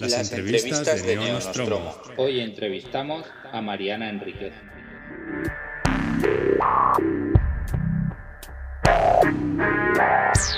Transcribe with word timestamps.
Las, 0.00 0.32
entrevistas, 0.32 1.06
de, 1.06 1.16
Neo 1.16 1.34
Nostromo. 1.34 1.94
Hoy 2.16 2.40
entrevistamos 2.40 3.24
a 3.52 3.60
Mariana 3.60 4.08
Enríquez. 4.08 4.52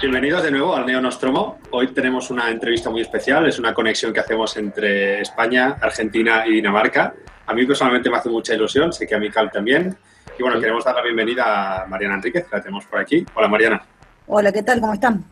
Bienvenidos 0.01 0.43
de 0.43 0.51
nuevo 0.51 0.75
al 0.75 0.87
Neo 0.87 1.03
Nostromo. 1.03 1.59
Hoy 1.71 1.89
tenemos 1.89 2.31
una 2.31 2.51
entrevista 2.51 2.89
muy 2.89 3.03
especial, 3.03 3.47
es 3.47 3.59
una 3.59 3.75
conexión 3.75 4.15
que 4.15 4.21
hacemos 4.21 4.57
entre 4.57 5.21
España, 5.21 5.77
Argentina 5.83 6.47
y 6.47 6.53
Dinamarca. 6.53 7.15
A 7.47 7.53
mí 7.53 7.67
personalmente 7.67 8.09
me 8.09 8.17
hace 8.17 8.31
mucha 8.31 8.55
ilusión, 8.55 8.91
sé 8.91 9.07
que 9.07 9.17
a 9.17 9.19
Mical 9.19 9.51
también. 9.51 9.95
Y 10.39 10.43
bueno, 10.43 10.59
queremos 10.59 10.83
dar 10.83 10.95
la 10.95 11.03
bienvenida 11.03 11.83
a 11.83 11.87
Mariana 11.87 12.15
Enríquez, 12.15 12.47
que 12.47 12.57
la 12.57 12.63
tenemos 12.63 12.87
por 12.87 13.01
aquí. 13.01 13.25
Hola 13.35 13.49
Mariana. 13.49 13.85
Hola, 14.29 14.51
¿qué 14.51 14.63
tal? 14.63 14.81
¿Cómo 14.81 14.95
están? 14.95 15.25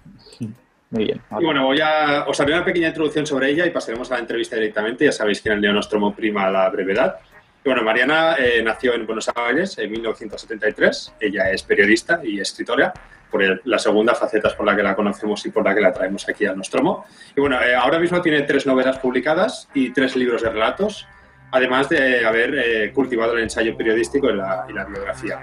Muy 0.95 1.07
bien. 1.07 1.21
Y 1.41 1.45
bueno, 1.45 1.65
voy 1.65 1.81
a, 1.81 2.25
os 2.29 2.41
haré 2.41 2.53
una 2.53 2.65
pequeña 2.65 2.87
introducción 2.89 3.27
sobre 3.27 3.51
ella 3.51 3.67
y 3.67 3.71
pasaremos 3.71 4.13
a 4.13 4.15
la 4.15 4.21
entrevista 4.21 4.55
directamente. 4.55 5.05
Ya 5.05 5.11
sabéis 5.11 5.43
que 5.43 5.49
en 5.49 5.57
el 5.57 5.61
Neo 5.61 5.73
Nostromo 5.73 6.15
prima 6.15 6.49
la 6.49 6.71
brevedad. 6.71 7.17
Y 7.65 7.69
bueno, 7.69 7.83
Mariana 7.83 8.37
eh, 8.39 8.63
nació 8.63 8.95
en 8.95 9.05
Buenos 9.05 9.29
Aires 9.35 9.77
en 9.79 9.91
1973. 9.91 11.15
Ella 11.19 11.51
es 11.51 11.65
periodista 11.65 12.21
y 12.23 12.39
escritora 12.39 12.93
por 13.29 13.43
la 13.65 13.79
segunda 13.81 14.15
faceta 14.15 14.57
por 14.57 14.67
la 14.67 14.77
que 14.77 14.85
la 14.85 14.95
conocemos 14.95 15.45
y 15.47 15.51
por 15.51 15.65
la 15.65 15.75
que 15.75 15.81
la 15.81 15.93
traemos 15.93 16.29
aquí 16.29 16.47
a 16.47 16.55
Nostromo. 16.55 17.05
Y 17.35 17.41
bueno, 17.41 17.61
eh, 17.61 17.75
ahora 17.75 17.99
mismo 17.99 18.21
tiene 18.23 18.43
tres 18.43 18.65
novelas 18.65 18.99
publicadas 18.99 19.69
y 19.75 19.91
tres 19.91 20.15
libros 20.15 20.43
de 20.43 20.51
relatos, 20.51 21.09
además 21.51 21.89
de 21.89 22.25
haber 22.25 22.55
eh, 22.55 22.93
cultivado 22.93 23.33
el 23.33 23.43
ensayo 23.43 23.77
periodístico 23.77 24.31
y 24.31 24.37
la, 24.37 24.65
biografía. 24.89 25.41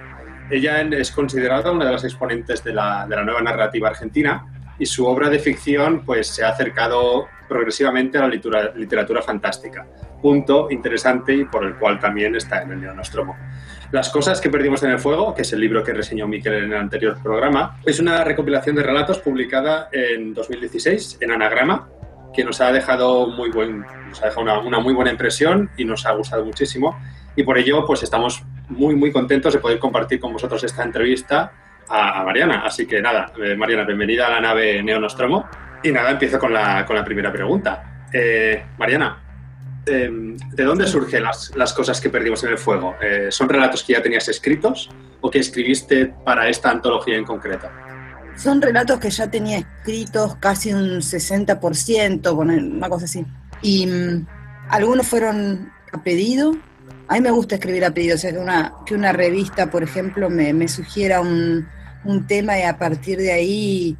Ella 0.49 0.81
es 0.81 1.11
considerada 1.11 1.71
una 1.71 1.83
de 1.83 1.91
las 1.91 2.05
exponentes 2.05 2.63
de 2.63 2.71
la, 2.71 3.05
de 3.05 3.17
la 3.17 3.23
nueva 3.23 3.41
narrativa 3.41 3.89
argentina 3.89 4.45
y 4.81 4.87
su 4.87 5.05
obra 5.05 5.29
de 5.29 5.37
ficción 5.37 6.03
pues, 6.03 6.27
se 6.27 6.43
ha 6.43 6.49
acercado 6.49 7.27
progresivamente 7.47 8.17
a 8.17 8.21
la 8.21 8.27
literatura, 8.27 8.73
literatura 8.75 9.21
fantástica, 9.21 9.85
punto 10.19 10.69
interesante 10.71 11.35
y 11.35 11.45
por 11.45 11.63
el 11.63 11.75
cual 11.75 11.99
también 11.99 12.35
está 12.35 12.63
en 12.63 12.71
el 12.71 12.81
Neonostromo. 12.81 13.37
Las 13.91 14.09
cosas 14.09 14.41
que 14.41 14.49
perdimos 14.49 14.81
en 14.81 14.89
el 14.89 14.97
fuego, 14.97 15.35
que 15.35 15.43
es 15.43 15.53
el 15.53 15.59
libro 15.59 15.83
que 15.83 15.93
reseñó 15.93 16.27
Miquel 16.27 16.53
en 16.55 16.73
el 16.73 16.79
anterior 16.79 17.21
programa, 17.21 17.77
es 17.85 17.99
una 17.99 18.23
recopilación 18.23 18.75
de 18.75 18.81
relatos 18.81 19.19
publicada 19.19 19.89
en 19.91 20.33
2016 20.33 21.19
en 21.21 21.31
Anagrama, 21.31 21.87
que 22.33 22.43
nos 22.43 22.59
ha 22.59 22.71
dejado 22.71 23.27
muy 23.27 23.51
buen, 23.51 23.85
nos 24.09 24.19
ha 24.23 24.25
dejado 24.25 24.41
una, 24.41 24.59
una, 24.61 24.79
muy 24.79 24.95
buena 24.95 25.11
impresión 25.11 25.69
y 25.77 25.85
nos 25.85 26.07
ha 26.07 26.11
gustado 26.13 26.43
muchísimo. 26.43 26.97
Y 27.35 27.43
por 27.43 27.59
ello, 27.59 27.85
pues 27.85 28.01
estamos 28.01 28.43
muy, 28.67 28.95
muy 28.95 29.11
contentos 29.11 29.53
de 29.53 29.59
poder 29.59 29.77
compartir 29.77 30.19
con 30.19 30.33
vosotros 30.33 30.63
esta 30.63 30.83
entrevista 30.83 31.51
a, 31.91 32.23
Mariana. 32.23 32.63
Así 32.65 32.85
que 32.85 33.01
nada, 33.01 33.31
eh, 33.43 33.55
Mariana, 33.55 33.83
bienvenida 33.83 34.27
a 34.27 34.31
la 34.31 34.41
nave 34.41 34.81
Neonostromo. 34.81 35.47
Y 35.83 35.91
nada, 35.91 36.11
empiezo 36.11 36.39
con 36.39 36.53
la, 36.53 36.85
con 36.85 36.95
la 36.95 37.03
primera 37.03 37.31
pregunta. 37.31 38.07
Eh, 38.13 38.63
Mariana, 38.77 39.21
em, 39.85 40.37
¿de 40.37 40.63
dónde 40.63 40.87
surgen 40.87 41.23
las, 41.23 41.53
las, 41.55 41.73
cosas 41.73 41.99
que 41.99 42.09
perdimos 42.09 42.43
en 42.43 42.51
el 42.51 42.57
fuego? 42.57 42.95
Eh, 43.01 43.27
¿Son 43.29 43.49
relatos 43.49 43.83
que 43.83 43.93
ya 43.93 44.01
tenías 44.01 44.27
escritos 44.27 44.89
o 45.21 45.29
que 45.29 45.39
escribiste 45.39 46.13
para 46.23 46.47
esta 46.49 46.69
antología 46.69 47.17
en 47.17 47.25
concreto? 47.25 47.69
Son 48.35 48.61
relatos 48.61 48.99
que 48.99 49.09
ya 49.09 49.29
tenía 49.29 49.57
escritos 49.57 50.35
casi 50.37 50.73
un 50.73 51.01
60%, 51.01 52.31
una 52.31 52.89
cosa 52.89 53.05
así. 53.05 53.25
Y 53.61 53.87
mm, 53.87 54.27
algunos 54.69 55.07
fueron 55.07 55.71
a 55.91 56.03
pedido. 56.03 56.55
A 57.07 57.15
mí 57.15 57.21
me 57.21 57.31
gusta 57.31 57.55
escribir 57.55 57.83
a 57.83 57.91
pedido, 57.91 58.15
o 58.15 58.17
sea, 58.17 58.31
que 58.31 58.37
una, 58.37 58.73
que 58.85 58.95
una 58.95 59.11
revista, 59.11 59.69
por 59.69 59.83
ejemplo, 59.83 60.29
me, 60.29 60.53
me 60.53 60.67
sugiera 60.67 61.19
un, 61.19 61.67
un 62.03 62.27
tema 62.27 62.57
y 62.57 62.63
a 62.63 62.77
partir 62.77 63.17
de 63.17 63.31
ahí 63.31 63.97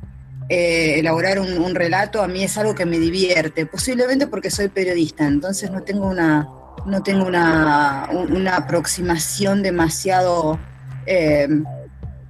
eh, 0.50 1.00
elaborar 1.00 1.40
un, 1.40 1.76
relato 1.76 2.22
a 2.22 2.28
mí 2.28 2.44
es 2.44 2.58
algo 2.58 2.76
que 2.76 2.86
me 2.86 3.00
divierte, 3.00 3.66
posiblemente 3.66 4.28
porque 4.28 4.52
soy 4.52 4.68
periodista, 4.68 5.26
entonces 5.26 5.72
no 5.72 5.82
tengo 5.84 6.08
una, 6.08 6.48
no 6.86 7.04
tengo 7.04 7.26
una, 7.26 8.10
una 8.12 8.58
aproximación 8.58 9.64
demasiado, 9.64 10.60
eh, 11.06 11.48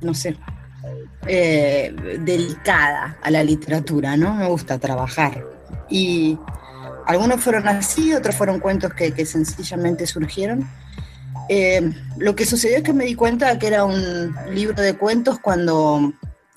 no 0.02 0.14
sé, 0.14 0.38
eh, 1.26 1.96
delicada 2.20 3.18
a 3.24 3.32
la 3.32 3.44
literatura, 3.44 4.18
¿no? 4.18 4.36
Me 4.36 4.48
gusta 4.48 4.78
trabajar. 4.78 5.44
Y 5.90 6.38
algunos 7.08 7.42
fueron 7.42 7.68
así, 7.68 8.14
otros 8.14 8.36
fueron 8.36 8.60
cuentos 8.60 8.94
que, 8.94 9.14
que 9.14 9.26
sencillamente 9.26 10.06
surgieron. 10.06 10.70
Eh, 11.50 11.92
lo 12.18 12.36
que 12.36 12.46
sucedió 12.46 12.78
es 12.78 12.84
que 12.84 12.94
me 12.94 13.06
di 13.06 13.16
cuenta 13.16 13.58
que 13.60 13.68
era 13.68 13.84
un 13.84 14.34
libro 14.50 14.82
de 14.82 14.96
cuentos 14.96 15.40
cuando, 15.40 16.14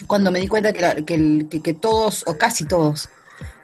cuando 0.06 0.30
me 0.30 0.40
di 0.40 0.48
cuenta 0.48 0.72
que, 0.72 1.46
que, 1.62 1.74
todos, 1.74 2.24
o 2.26 2.36
casi 2.36 2.64
todos, 2.64 3.08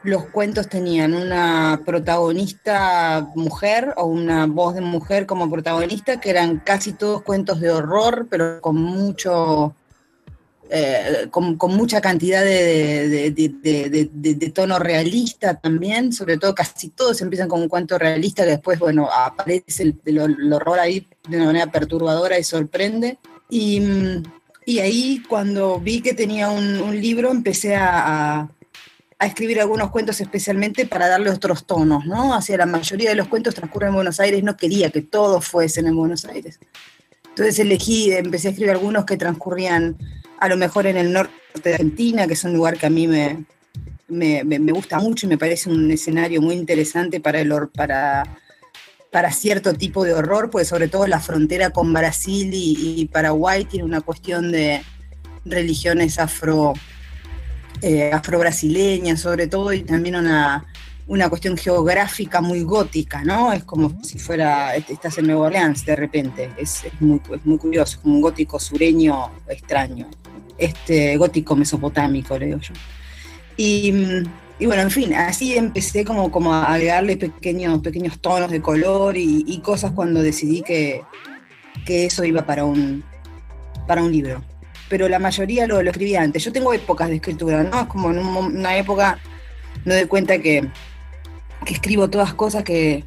los 0.03 0.25
cuentos 0.27 0.69
tenían 0.69 1.15
una 1.15 1.83
protagonista 1.85 3.29
mujer 3.35 3.93
o 3.97 4.07
una 4.07 4.47
voz 4.47 4.75
de 4.75 4.81
mujer 4.81 5.27
como 5.27 5.51
protagonista, 5.51 6.21
que 6.21 6.31
eran 6.31 6.59
casi 6.59 6.93
todos 6.93 7.23
cuentos 7.23 7.61
de 7.61 7.71
horror, 7.71 8.27
pero 8.31 8.61
con 8.61 8.77
mucho 8.77 9.75
eh, 10.73 11.27
con, 11.33 11.57
mucha 11.75 12.01
cantidad 12.01 12.45
de, 12.45 13.33
de, 13.33 14.51
tono 14.55 14.79
realista 14.79 15.55
también, 15.55 16.13
sobre 16.13 16.39
todo 16.39 16.55
casi 16.55 16.91
todos 16.91 17.21
empiezan 17.23 17.49
con 17.49 17.61
un 17.61 17.69
cuento 17.69 17.99
realista 17.99 18.45
que 18.45 18.51
después, 18.51 18.79
bueno, 18.79 19.09
aparece 19.13 19.95
el, 20.05 20.53
horror 20.53 20.79
ahí 20.79 21.09
de 21.29 21.39
una 21.39 21.47
manera 21.47 21.67
perturbadora 21.73 22.39
y 22.39 22.45
sorprende. 22.45 23.19
Y, 23.49 23.83
ahí 24.81 25.21
cuando 25.29 25.81
vi 25.81 26.01
que 26.03 26.15
tenía 26.15 26.51
un, 26.51 27.01
libro 27.01 27.33
empecé 27.33 27.75
a, 27.75 28.49
a, 29.19 29.27
escribir 29.27 29.59
algunos 29.61 29.91
cuentos 29.91 30.21
especialmente 30.21 30.87
para 30.87 31.09
darle 31.09 31.31
otros 31.31 31.67
tonos, 31.67 32.07
¿no? 32.07 32.33
Hacia 32.33 32.57
la 32.59 32.67
mayoría 32.67 33.11
de 33.11 33.17
los 33.17 33.27
cuentos 33.27 33.57
transcurren 33.57 33.89
en 33.89 33.97
Buenos 33.97 34.21
Aires, 34.21 34.45
no 34.45 34.57
quería 34.57 34.91
que 34.91 35.03
todos 35.03 35.45
fuesen 35.45 35.89
en 35.89 35.97
Buenos 35.97 36.25
Aires. 36.27 36.61
Entonces 37.31 37.59
elegí, 37.59 38.13
empecé 38.13 38.47
a 38.47 38.51
escribir 38.53 38.71
algunos 38.71 39.05
que 39.05 39.17
transcurrían 39.17 39.97
a 40.41 40.49
lo 40.49 40.57
mejor 40.57 40.87
en 40.87 40.97
el 40.97 41.13
norte 41.13 41.33
de 41.63 41.75
Argentina, 41.75 42.27
que 42.27 42.33
es 42.33 42.45
un 42.45 42.55
lugar 42.55 42.79
que 42.79 42.87
a 42.87 42.91
mí 42.91 43.07
me, 43.07 43.45
me, 44.09 44.73
gusta 44.73 44.99
mucho 44.99 45.27
y 45.27 45.29
me 45.29 45.39
parece 45.39 45.71
un 45.71 45.91
escenario 45.91 46.41
muy 46.41 46.55
interesante 46.55 47.21
para, 47.21 47.41
el, 47.41 47.53
para, 47.69 48.25
para 49.11 49.33
cierto 49.33 49.75
tipo 49.75 50.03
de 50.03 50.15
horror, 50.15 50.51
pues 50.51 50.69
sobre 50.69 50.89
todo 50.89 51.07
la 51.07 51.21
frontera 51.21 51.71
con 51.71 51.93
Brasil 51.93 52.51
y, 52.53 53.09
Paraguay 53.13 53.67
tiene 53.67 53.85
una 53.85 54.01
cuestión 54.01 54.51
de 54.51 54.83
religiones 55.45 56.19
eh, 57.83 58.11
afro-brasileñas 58.13 59.21
sobre 59.21 59.47
todo 59.47 59.73
y 59.73 59.83
también 59.83 60.17
una, 60.17 60.67
una 61.07 61.29
cuestión 61.29 61.57
geográfica 61.57 62.41
muy 62.41 62.63
gótica, 62.63 63.25
¿no? 63.25 63.53
Es 63.53 63.65
como 63.65 64.03
si 64.03 64.19
fuera, 64.19 64.75
estás 64.77 65.19
en 65.19 65.27
Nueva 65.27 65.47
Orleans 65.47 65.85
de 65.85 65.97
repente, 65.97 66.51
es, 66.57 66.83
muy, 66.99 67.21
es 67.35 67.45
muy 67.45 67.59
curioso, 67.59 68.01
como 68.01 68.15
un 68.15 68.21
gótico 68.23 68.59
sureño 68.59 69.31
extraño 69.49 70.09
este, 70.61 71.17
gótico 71.17 71.57
mesopotámico, 71.57 72.39
le 72.39 72.47
digo 72.47 72.59
yo. 72.61 72.75
Y, 73.57 73.93
bueno, 74.67 74.83
en 74.83 74.91
fin, 74.91 75.15
así 75.15 75.57
empecé 75.57 76.05
como, 76.05 76.31
como 76.31 76.55
a 76.55 76.73
agregarle 76.73 77.17
pequeños, 77.17 77.81
pequeños 77.81 78.21
tonos 78.21 78.51
de 78.51 78.61
color 78.61 79.17
y, 79.17 79.61
cosas 79.65 79.93
cuando 79.93 80.23
decidí 80.23 80.63
que, 80.63 81.03
que, 81.85 82.07
eso 82.07 82.25
iba 82.25 82.47
para 82.47 82.65
un, 82.65 83.03
para 83.87 84.03
un 84.03 84.13
libro. 84.13 84.43
Pero 84.89 85.09
la 85.09 85.19
mayoría 85.19 85.67
lo, 85.67 85.83
lo 85.83 85.91
escribí 85.91 86.15
antes. 86.17 86.45
Yo 86.45 86.53
tengo 86.53 86.73
épocas 86.73 87.09
de 87.09 87.17
escritura, 87.17 87.63
¿no? 87.63 87.81
Es 87.81 87.87
como 87.87 88.11
en 88.11 88.19
una 88.19 88.77
época 88.77 89.19
me 89.85 89.95
doy 89.95 90.07
cuenta 90.07 90.39
que, 90.39 90.69
que 91.65 91.75
escribo 91.75 92.09
todas 92.09 92.35
cosas 92.35 92.65
que, 92.65 93.05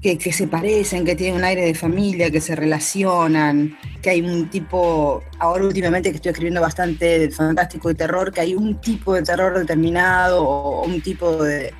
que, 0.00 0.32
se 0.32 0.46
parecen, 0.46 1.04
que 1.04 1.16
tienen 1.16 1.36
un 1.36 1.44
aire 1.44 1.62
de 1.62 1.74
familia, 1.74 2.30
que 2.30 2.40
se 2.40 2.54
relacionan, 2.54 3.76
que 4.00 4.10
hay 4.10 4.20
un 4.20 4.48
tipo, 4.48 5.22
ahora 5.38 5.64
últimamente 5.64 6.10
que 6.10 6.16
estoy 6.16 6.30
escribiendo 6.30 6.60
bastante 6.60 7.18
de 7.18 7.30
fantástico 7.30 7.90
y 7.90 7.94
terror, 7.94 8.32
que 8.32 8.40
hay 8.40 8.54
un 8.54 8.80
tipo 8.80 9.14
de 9.14 9.22
terror 9.22 9.58
determinado 9.58 10.42
o 10.44 10.84
un 10.86 11.00
tipo 11.00 11.42
de, 11.42 11.72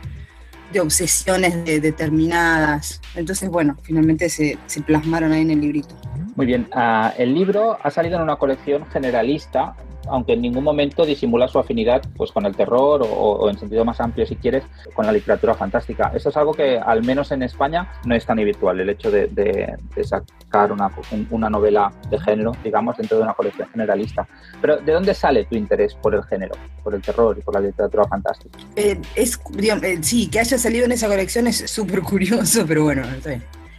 obsesiones 0.80 1.64
determinadas. 1.64 3.00
Entonces, 3.14 3.48
bueno, 3.48 3.76
finalmente 3.82 4.28
se, 4.28 4.58
plasmaron 4.86 5.32
ahí 5.32 5.42
en 5.42 5.52
el 5.52 5.60
librito. 5.60 5.94
Muy 6.36 6.46
bien, 6.46 6.68
uh, 6.74 7.10
el 7.16 7.34
libro 7.34 7.78
ha 7.82 7.90
salido 7.90 8.16
en 8.16 8.22
una 8.22 8.36
colección 8.36 8.84
generalista 8.86 9.74
aunque 10.10 10.34
en 10.34 10.42
ningún 10.42 10.64
momento 10.64 11.04
disimula 11.04 11.48
su 11.48 11.58
afinidad 11.58 12.02
pues, 12.16 12.32
con 12.32 12.46
el 12.46 12.56
terror 12.56 13.06
o, 13.08 13.48
en 13.50 13.58
sentido 13.58 13.84
más 13.84 14.00
amplio, 14.00 14.26
si 14.26 14.36
quieres, 14.36 14.64
con 14.94 15.06
la 15.06 15.12
literatura 15.12 15.54
fantástica. 15.54 16.12
Eso 16.14 16.28
es 16.28 16.36
algo 16.36 16.52
que, 16.52 16.78
al 16.78 17.04
menos 17.04 17.30
en 17.32 17.42
España, 17.42 17.90
no 18.04 18.14
es 18.14 18.24
tan 18.24 18.38
habitual, 18.38 18.80
el 18.80 18.90
hecho 18.90 19.10
de, 19.10 19.76
sacar 20.02 20.72
una, 20.72 20.90
una, 21.30 21.50
novela 21.50 21.92
de 22.10 22.18
género, 22.20 22.52
digamos, 22.62 22.96
dentro 22.96 23.18
de 23.18 23.24
una 23.24 23.34
colección 23.34 23.68
generalista. 23.70 24.26
Pero, 24.60 24.78
¿de 24.78 24.92
dónde 24.92 25.14
sale 25.14 25.44
tu 25.44 25.56
interés 25.56 25.94
por 25.94 26.14
el 26.14 26.22
género, 26.24 26.54
por 26.82 26.94
el 26.94 27.02
terror 27.02 27.36
y 27.38 27.42
por 27.42 27.54
la 27.54 27.60
literatura 27.60 28.04
fantástica? 28.04 28.58
Eh, 28.76 29.00
es, 29.14 29.40
eh, 29.60 29.98
sí, 30.02 30.28
que 30.28 30.40
haya 30.40 30.58
salido 30.58 30.84
en 30.84 30.92
esa 30.92 31.08
colección 31.08 31.46
es 31.46 31.70
súper 31.70 32.02
curioso, 32.02 32.64
pero 32.66 32.84
bueno, 32.84 33.02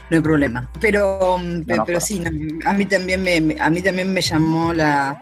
no 0.09 0.17
hay 0.17 0.23
problema. 0.23 0.69
Pero, 0.79 1.37
pero, 1.85 1.99
sí, 1.99 2.23
a 2.65 2.73
mí 2.73 2.85
también 2.85 3.23
me, 3.23 3.55
a 3.59 3.69
mí 3.69 3.81
también 3.81 4.11
me 4.11 4.21
llamó 4.21 4.73
la, 4.73 5.21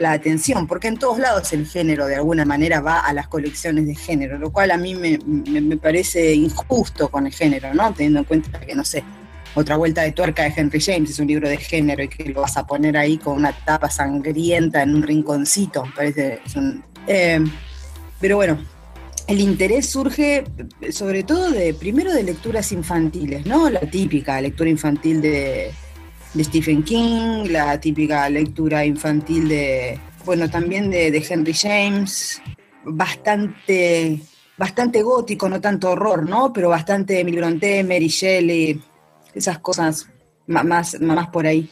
la 0.00 0.12
atención, 0.12 0.66
porque 0.66 0.88
en 0.88 0.96
todos 0.96 1.18
lados 1.18 1.52
el 1.52 1.66
género 1.66 2.06
de 2.06 2.16
alguna 2.16 2.46
manera 2.46 2.80
va 2.80 3.00
a 3.00 3.12
las 3.12 3.28
colecciones 3.28 3.86
de 3.86 3.94
género, 3.94 4.38
lo 4.38 4.50
cual 4.50 4.70
a 4.70 4.78
mí 4.78 4.94
me, 4.94 5.18
me, 5.26 5.76
parece 5.76 6.34
injusto 6.34 7.10
con 7.10 7.26
el 7.26 7.32
género, 7.34 7.74
¿no? 7.74 7.92
Teniendo 7.92 8.20
en 8.20 8.24
cuenta 8.24 8.60
que, 8.60 8.74
no 8.74 8.82
sé, 8.82 9.04
otra 9.54 9.76
vuelta 9.76 10.00
de 10.00 10.12
tuerca 10.12 10.44
de 10.44 10.54
Henry 10.56 10.80
James 10.80 11.10
es 11.10 11.18
un 11.18 11.26
libro 11.26 11.48
de 11.48 11.58
género 11.58 12.02
y 12.02 12.08
que 12.08 12.24
lo 12.30 12.40
vas 12.40 12.56
a 12.56 12.66
poner 12.66 12.96
ahí 12.96 13.18
con 13.18 13.36
una 13.36 13.52
tapa 13.52 13.90
sangrienta 13.90 14.82
en 14.82 14.94
un 14.94 15.02
rinconcito, 15.02 15.84
parece... 15.94 16.40
Eh, 17.06 17.44
pero 18.20 18.36
bueno, 18.36 18.58
el 19.26 19.40
interés 19.40 19.86
surge 19.86 20.44
sobre 20.92 21.24
todo 21.24 21.50
de, 21.50 21.74
primero 21.74 22.12
de 22.12 22.22
lecturas 22.22 22.72
infantiles, 22.72 23.44
¿no? 23.44 23.68
La 23.68 23.80
típica 23.80 24.40
lectura 24.40 24.70
infantil 24.70 25.20
de 25.20 25.72
de 26.34 26.44
Stephen 26.44 26.82
King, 26.82 27.46
la 27.48 27.80
típica 27.80 28.28
lectura 28.28 28.84
infantil 28.84 29.48
de, 29.48 29.98
bueno, 30.24 30.48
también 30.48 30.90
de, 30.90 31.26
Henry 31.28 31.54
James, 31.54 32.40
bastante, 32.84 34.20
bastante 34.56 35.02
gótico, 35.02 35.48
no 35.48 35.60
tanto 35.60 35.90
horror, 35.90 36.28
¿no? 36.28 36.52
Pero 36.52 36.68
bastante 36.68 37.20
Emil 37.20 37.36
Bronte, 37.36 37.82
Mary 37.84 38.08
Shelley, 38.08 38.80
esas 39.34 39.58
cosas 39.58 40.08
más, 40.46 41.00
más 41.00 41.28
por 41.28 41.46
ahí 41.46 41.70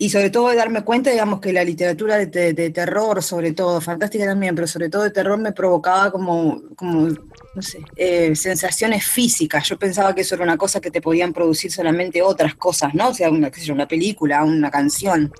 y 0.00 0.08
sobre 0.08 0.30
todo 0.30 0.48
de 0.48 0.56
darme 0.56 0.82
cuenta, 0.82 1.10
digamos, 1.10 1.40
que 1.40 1.52
la 1.52 1.62
literatura 1.62 2.16
de, 2.16 2.70
terror, 2.70 3.22
sobre 3.22 3.52
todo, 3.52 3.82
fantástica 3.82 4.24
también, 4.24 4.54
pero 4.54 4.66
sobre 4.66 4.88
todo 4.88 5.02
de 5.02 5.10
terror 5.10 5.38
me 5.38 5.52
provocaba 5.52 6.10
como, 6.10 6.62
como 6.74 7.08
no 7.54 7.62
sé, 7.62 7.80
eh, 7.96 8.34
sensaciones 8.36 9.04
físicas. 9.04 9.68
Yo 9.68 9.78
pensaba 9.78 10.14
que 10.14 10.20
eso 10.20 10.34
era 10.34 10.44
una 10.44 10.56
cosa 10.56 10.80
que 10.80 10.90
te 10.90 11.00
podían 11.00 11.32
producir 11.32 11.72
solamente 11.72 12.22
otras 12.22 12.54
cosas, 12.54 12.94
¿no? 12.94 13.08
O 13.08 13.14
sea, 13.14 13.30
una, 13.30 13.50
película, 13.88 14.44
una 14.44 14.70
canción, 14.70 15.32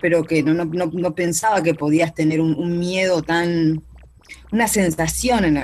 pero 0.00 0.24
que 0.24 0.42
no, 0.42 0.64
no, 0.64 0.86
no 0.92 1.14
pensaba 1.14 1.62
que 1.62 1.74
podías 1.74 2.14
tener 2.14 2.40
un, 2.40 2.78
miedo 2.78 3.22
tan, 3.22 3.82
una 4.50 4.66
sensación 4.66 5.44
en 5.44 5.54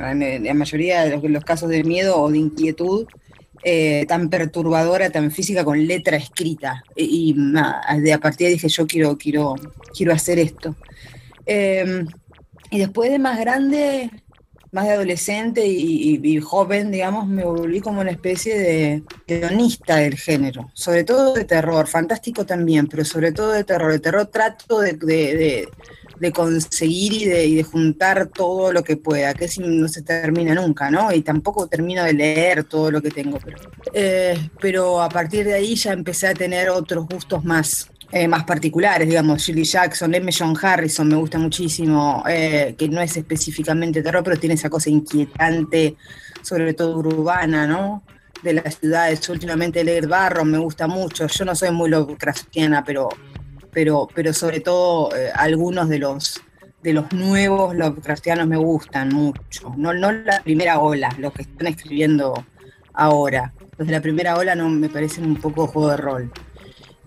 la, 0.45 0.55
mayoría 0.55 1.05
de 1.05 1.29
los, 1.29 1.45
casos 1.45 1.69
de 1.69 1.83
miedo 1.83 2.21
o 2.21 2.31
de 2.31 2.39
inquietud 2.39 3.06
eh, 3.65 4.06
tan 4.06 4.31
perturbadora, 4.31 5.11
tan 5.11 5.33
física, 5.33 5.65
con 5.65 5.85
letra 5.85 6.17
escrita. 6.17 6.85
Y, 6.95 7.35
de 7.35 8.12
a 8.12 8.19
partir 8.19 8.47
de 8.47 8.53
dije, 8.53 8.69
yo 8.69 8.87
quiero, 8.87 9.19
quiero, 9.19 9.56
quiero 9.97 10.12
hacer 10.12 10.39
esto. 10.39 10.77
Em, 11.45 12.06
y 12.71 12.79
después 12.79 13.11
de 13.11 13.19
más 13.19 13.41
grande, 13.41 14.11
más 14.73 14.87
de 14.87 14.93
adolescente 14.93 15.67
y, 15.67 16.41
joven, 16.41 16.91
digamos, 16.91 17.26
me 17.26 17.44
volví 17.44 17.81
como 17.81 18.00
una 18.00 18.11
especie 18.11 18.59
de 18.59 19.03
guionista 19.26 19.97
del 19.97 20.17
género, 20.17 20.70
sobre 20.75 21.05
todo 21.05 21.35
de 21.35 21.44
terror, 21.44 21.87
fantástico 21.87 22.44
también, 22.44 22.87
pero 22.87 23.05
sobre 23.05 23.32
todo 23.32 23.53
de 23.53 23.65
terror. 23.65 23.93
De 23.93 23.99
terror 23.99 24.26
trato 24.26 24.81
de, 24.81 24.94
de 26.20 26.32
conseguir 26.32 27.12
y 27.12 27.25
de, 27.25 27.49
de, 27.49 27.62
juntar 27.62 28.29
todo 28.29 28.73
lo 28.73 28.82
que 28.82 28.97
pueda, 28.97 29.35
que 29.35 29.49
si 29.49 29.61
no 29.61 29.88
se 29.88 30.03
termina 30.03 30.55
nunca, 30.55 30.91
¿no? 30.91 31.12
Y 31.12 31.23
tampoco 31.23 31.67
termino 31.67 32.05
de 32.05 32.12
leer 32.12 32.64
todo 32.64 32.91
lo 32.91 33.00
que 33.00 33.11
tengo, 33.11 33.38
pero, 33.44 33.59
eh, 33.93 34.50
pero 34.61 35.00
a 35.00 35.09
partir 35.09 35.47
de 35.47 35.55
ahí 35.55 35.75
ya 35.75 35.93
empecé 35.93 36.29
a 36.29 36.35
tener 36.35 36.71
otros 36.71 37.06
gustos 37.06 37.44
más, 37.44 37.91
eh, 38.12 38.26
más 38.26 38.44
particulares, 38.44 39.08
digamos, 39.08 39.43
Shirley 39.43 39.64
Jackson, 39.64 40.14
M. 40.14 40.31
John 40.37 40.56
Harrison 40.60 41.08
me 41.08 41.16
gusta 41.16 41.38
muchísimo, 41.38 42.25
eh, 42.28 42.75
que 42.78 42.88
no 42.88 43.00
es 43.00 43.16
específicamente 43.16 44.02
terror, 44.02 44.25
pero 44.25 44.38
tiene 44.38 44.55
esa 44.55 44.70
cosa 44.70 44.90
inquietante, 44.90 45.96
sobre 46.43 46.75
todo 46.75 46.99
urbana, 46.99 47.66
¿no? 47.66 48.02
De 48.43 48.55
las 48.55 48.78
ciudades. 48.78 49.28
Últimamente 49.28 49.84
leer 49.84 50.06
Barro 50.06 50.44
me 50.44 50.58
gusta 50.58 50.87
mucho. 50.87 51.26
Yo 51.26 51.44
no 51.44 51.55
soy 51.55 51.70
muy 51.70 51.90
Lovecraftiana, 51.90 52.84
pero 52.84 53.08
pero, 53.78 54.08
pero 54.12 54.32
sobre 54.32 54.61
todo 54.61 55.14
eh, 55.14 55.31
algunos 55.34 55.88
de 55.88 55.99
los, 55.99 56.40
de 56.82 56.93
los 56.93 57.12
nuevos 57.12 57.76
Lovecraftianos 57.76 58.46
me 58.46 58.56
gustan 58.56 59.11
mucho. 59.11 59.72
No, 59.76 59.93
no 59.94 60.12
la 60.12 60.43
primera 60.43 60.81
ola, 60.81 61.14
los 61.19 61.32
que 61.32 61.43
están 61.43 61.69
escribiendo 61.69 62.44
ahora. 62.93 63.52
Los 63.76 63.87
de 63.87 63.94
la 63.94 64.00
primera 64.00 64.37
ola 64.37 64.54
no 64.54 64.69
me 64.69 64.88
parecen 64.88 65.25
un 65.26 65.37
poco 65.37 65.66
juego 65.66 65.90
de 65.90 65.96
rol. 65.96 66.32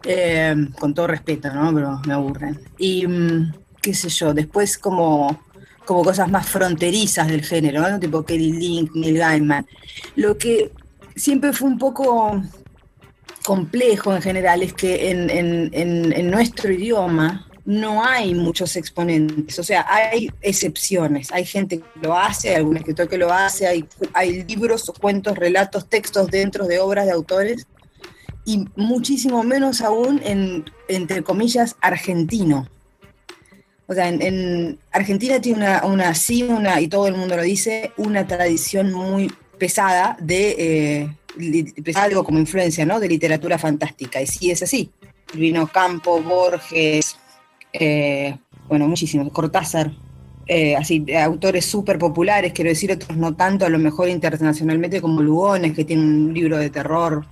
Eh, 0.04 0.56
con 0.80 0.94
todo 0.94 1.08
respeto, 1.08 1.54
¿no? 1.54 1.74
Pero 1.74 2.02
me 2.06 2.14
aburren. 2.14 2.60
Y 2.78 3.06
mm, 3.08 3.54
qué 3.82 3.94
sé 3.94 4.10
yo, 4.10 4.34
después 4.34 4.78
como, 4.78 5.44
como 5.86 6.04
cosas 6.04 6.30
más 6.30 6.48
fronterizas 6.48 7.28
del 7.28 7.44
género. 7.44 8.00
Tipo 8.00 8.24
Kelly 8.24 8.54
Link, 8.54 8.92
Neil 8.96 9.18
Gaiman. 9.18 9.66
Lo 10.16 10.38
que 10.38 10.72
siempre 11.16 11.54
fue 11.54 11.68
un 11.68 11.78
poco 11.78 12.42
complejo 13.44 14.16
en 14.16 14.22
general 14.22 14.64
es 14.64 14.74
que 14.74 15.12
en, 15.12 16.32
nuestro 16.32 16.72
idioma 16.72 17.48
no 17.64 18.04
hay 18.04 18.34
muchos 18.34 18.76
exponentes, 18.76 19.58
o 19.60 19.64
sea, 19.64 19.86
hay 19.88 20.30
excepciones, 20.42 21.32
hay 21.32 21.46
gente 21.46 21.80
que 21.80 21.86
lo 22.02 22.18
hace, 22.18 22.50
hay 22.50 22.56
algún 22.56 22.78
escritor 22.78 23.08
que 23.08 23.18
lo 23.18 23.32
hace, 23.32 23.68
hay 24.14 24.44
libros, 24.44 24.92
cuentos, 25.00 25.38
relatos, 25.38 25.88
textos 25.88 26.28
dentro 26.28 26.66
de 26.66 26.80
obras 26.80 27.06
de 27.06 27.12
autores, 27.12 27.68
y 28.46 28.66
muchísimo 28.76 29.44
menos 29.44 29.82
aún 29.82 30.22
en, 30.24 30.66
entre 30.88 31.24
comillas, 31.24 31.76
argentino. 31.82 32.68
O 33.88 33.94
sea, 33.94 34.08
en, 34.08 34.80
Argentina 34.92 35.40
tiene 35.42 35.60
una, 35.60 35.86
una, 35.86 36.16
sí, 36.16 36.44
una, 36.44 36.80
y 36.80 36.88
todo 36.88 37.08
el 37.08 37.16
mundo 37.16 37.36
lo 37.36 37.44
dice, 37.44 37.92
una 37.98 38.26
tradición 38.28 38.94
muy 38.94 39.32
pesada 39.58 40.18
de... 40.20 40.56
Eh, 40.58 41.16
algo 41.96 42.26
como 42.26 42.40
influencia, 42.40 42.86
¿no? 42.86 43.00
De 43.00 43.08
literatura 43.08 43.58
fantástica. 43.58 44.22
Y 44.22 44.28
sí 44.28 44.52
es 44.52 44.62
así. 44.62 44.92
Vino 45.34 45.66
Campo, 45.68 46.22
Borges, 46.22 47.16
eh, 47.72 48.38
bueno, 48.68 48.88
muchísimos, 48.88 49.32
Cortázar, 49.32 49.92
eh, 50.48 50.76
así, 50.76 51.06
autores 51.16 51.66
súper 51.66 51.98
populares, 51.98 52.52
quiero 52.52 52.70
decir, 52.70 52.92
otros 52.92 53.18
no 53.18 53.34
tanto, 53.36 53.66
a 53.66 53.70
lo 53.70 53.80
mejor 53.80 54.10
internacionalmente 54.10 55.00
como 55.00 55.22
Lugones, 55.22 55.74
que 55.74 55.86
tiene 55.86 56.04
un 56.04 56.34
libro 56.34 56.58
de 56.58 56.70
terror 56.70 57.26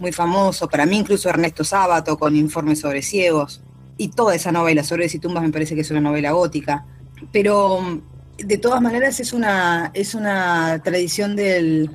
muy 0.00 0.12
famoso, 0.12 0.68
para 0.68 0.86
mí 0.86 0.98
incluso 0.98 1.28
Ernesto 1.28 1.62
Sábato 1.62 2.18
con 2.18 2.34
Informes 2.34 2.80
sobre 2.80 3.02
ciegos, 3.02 3.62
y 3.96 4.08
toda 4.08 4.34
esa 4.34 4.50
novela, 4.50 4.82
sobre 4.82 5.06
y 5.06 5.18
tumbas 5.18 5.42
me 5.42 5.50
parece 5.50 5.74
que 5.74 5.82
es 5.82 5.90
una 5.90 6.00
novela 6.00 6.32
gótica, 6.32 6.86
pero 7.32 8.00
de 8.38 8.56
todas 8.56 8.80
maneras 8.80 9.20
es 9.20 9.34
una, 9.34 9.90
es 9.92 10.14
una 10.14 10.80
tradición 10.82 11.36
del, 11.36 11.90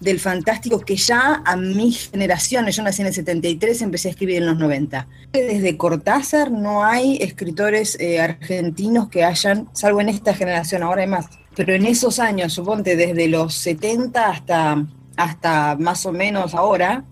del 0.00 0.20
fantástico 0.20 0.80
que 0.80 0.96
ya 0.96 1.42
a 1.44 1.56
mi 1.56 1.92
generación, 1.92 2.66
yo 2.66 2.82
nací 2.82 3.02
en 3.02 3.08
el 3.08 3.14
73, 3.14 3.82
empecé 3.82 4.08
a 4.08 4.10
escribir 4.12 4.36
en 4.36 4.46
los 4.46 4.58
90. 4.58 5.06
Desde 5.32 5.76
Cortázar 5.76 6.50
no 6.50 6.84
hay 6.84 7.18
escritores 7.20 7.98
eh, 8.00 8.20
argentinos 8.20 9.08
que 9.08 9.24
hayan, 9.24 9.68
salvo 9.72 10.00
en 10.00 10.08
esta 10.08 10.34
generación, 10.34 10.82
ahora 10.82 11.02
hay 11.02 11.08
más, 11.08 11.26
pero 11.54 11.74
en 11.74 11.86
esos 11.86 12.18
años, 12.18 12.52
suponte 12.54 12.96
desde 12.96 13.28
los 13.28 13.54
70 13.54 14.28
hasta, 14.28 14.86
hasta 15.16 15.76
más 15.76 16.06
o 16.06 16.12
menos 16.12 16.54
ahora, 16.54 17.04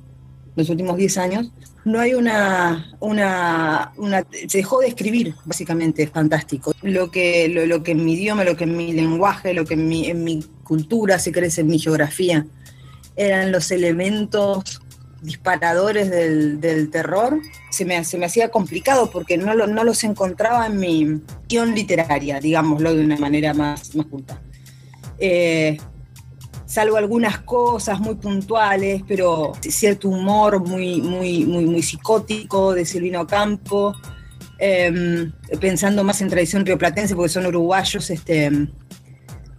los 0.55 0.69
últimos 0.69 0.97
10 0.97 1.19
años, 1.19 1.53
no 1.85 1.99
hay 1.99 2.15
una, 2.15 2.95
una, 3.01 3.93
se 4.47 4.59
dejó 4.59 4.81
de 4.81 4.89
escribir, 4.89 5.35
básicamente, 5.45 6.07
fantástico. 6.07 6.73
Lo 6.83 7.11
que, 7.11 7.49
lo, 7.49 7.83
que 7.83 7.93
en 7.93 8.05
mi 8.05 8.15
idioma, 8.15 8.45
lo 8.45 8.57
que 8.57 8.65
en 8.65 8.77
mi 8.77 8.93
lenguaje, 8.93 9.53
lo 9.55 9.65
que 9.65 9.75
en 9.75 9.89
mi, 9.89 10.07
en 10.07 10.23
mi 10.23 10.45
cultura, 10.63 11.19
si 11.19 11.33
querés, 11.33 11.59
en 11.59 11.67
mi 11.67 11.79
geografía, 11.79 12.47
eran 13.17 13.51
los 13.51 13.71
elementos 13.71 14.81
disparadores 15.23 16.11
del, 16.11 16.91
terror, 16.91 17.41
se 17.71 17.85
me, 17.85 18.05
se 18.05 18.19
me, 18.19 18.27
hacía 18.27 18.49
complicado 18.49 19.11
porque 19.11 19.39
no, 19.39 19.55
no, 19.55 19.85
los 19.85 20.03
encontraba 20.05 20.67
en 20.67 20.79
mi 20.79 21.21
guion 21.49 21.75
literaria, 21.75 22.41
digámoslo 22.41 22.95
de 22.95 23.05
una 23.05 23.17
manera 23.17 23.55
más, 23.55 23.95
más 23.95 24.07
culta. 24.07 24.41
Eh, 25.19 25.79
salvo 26.73 26.97
algunas 26.97 27.41
cosas 27.41 28.01
muy 28.01 28.15
puntuales, 28.15 29.03
pero 29.07 29.53
cierto 29.61 30.09
humor 30.09 30.67
muy, 30.67 31.03
muy, 31.03 31.45
muy, 31.45 31.67
muy 31.67 31.83
psicótico 31.83 32.73
de 32.73 32.87
Silvino 32.87 33.27
Campo, 33.27 33.95
em, 34.57 35.31
pensando 35.61 36.03
más 36.03 36.23
en 36.23 36.31
tradición 36.31 36.65
rioplatense 36.65 37.15
porque 37.15 37.29
son 37.29 37.45
uruguayos, 37.45 38.09
este, 38.09 38.51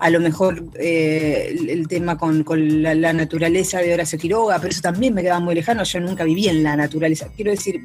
a 0.03 0.09
lo 0.09 0.19
mejor 0.19 0.65
eh, 0.77 1.55
el, 1.69 1.87
tema 1.87 2.17
con, 2.17 2.43
la, 2.83 3.13
naturaleza 3.13 3.79
de 3.79 3.93
Horacio 3.93 4.19
Quiroga, 4.19 4.59
pero 4.59 4.69
eso 4.69 4.81
también 4.81 5.13
me 5.13 5.21
quedaba 5.21 5.39
muy 5.39 5.55
lejano, 5.55 5.81
yo 5.85 6.01
nunca 6.01 6.25
viví 6.25 6.49
en 6.49 6.61
la 6.61 6.75
naturaleza. 6.75 7.29
Quiero 7.33 7.51
decir, 7.51 7.79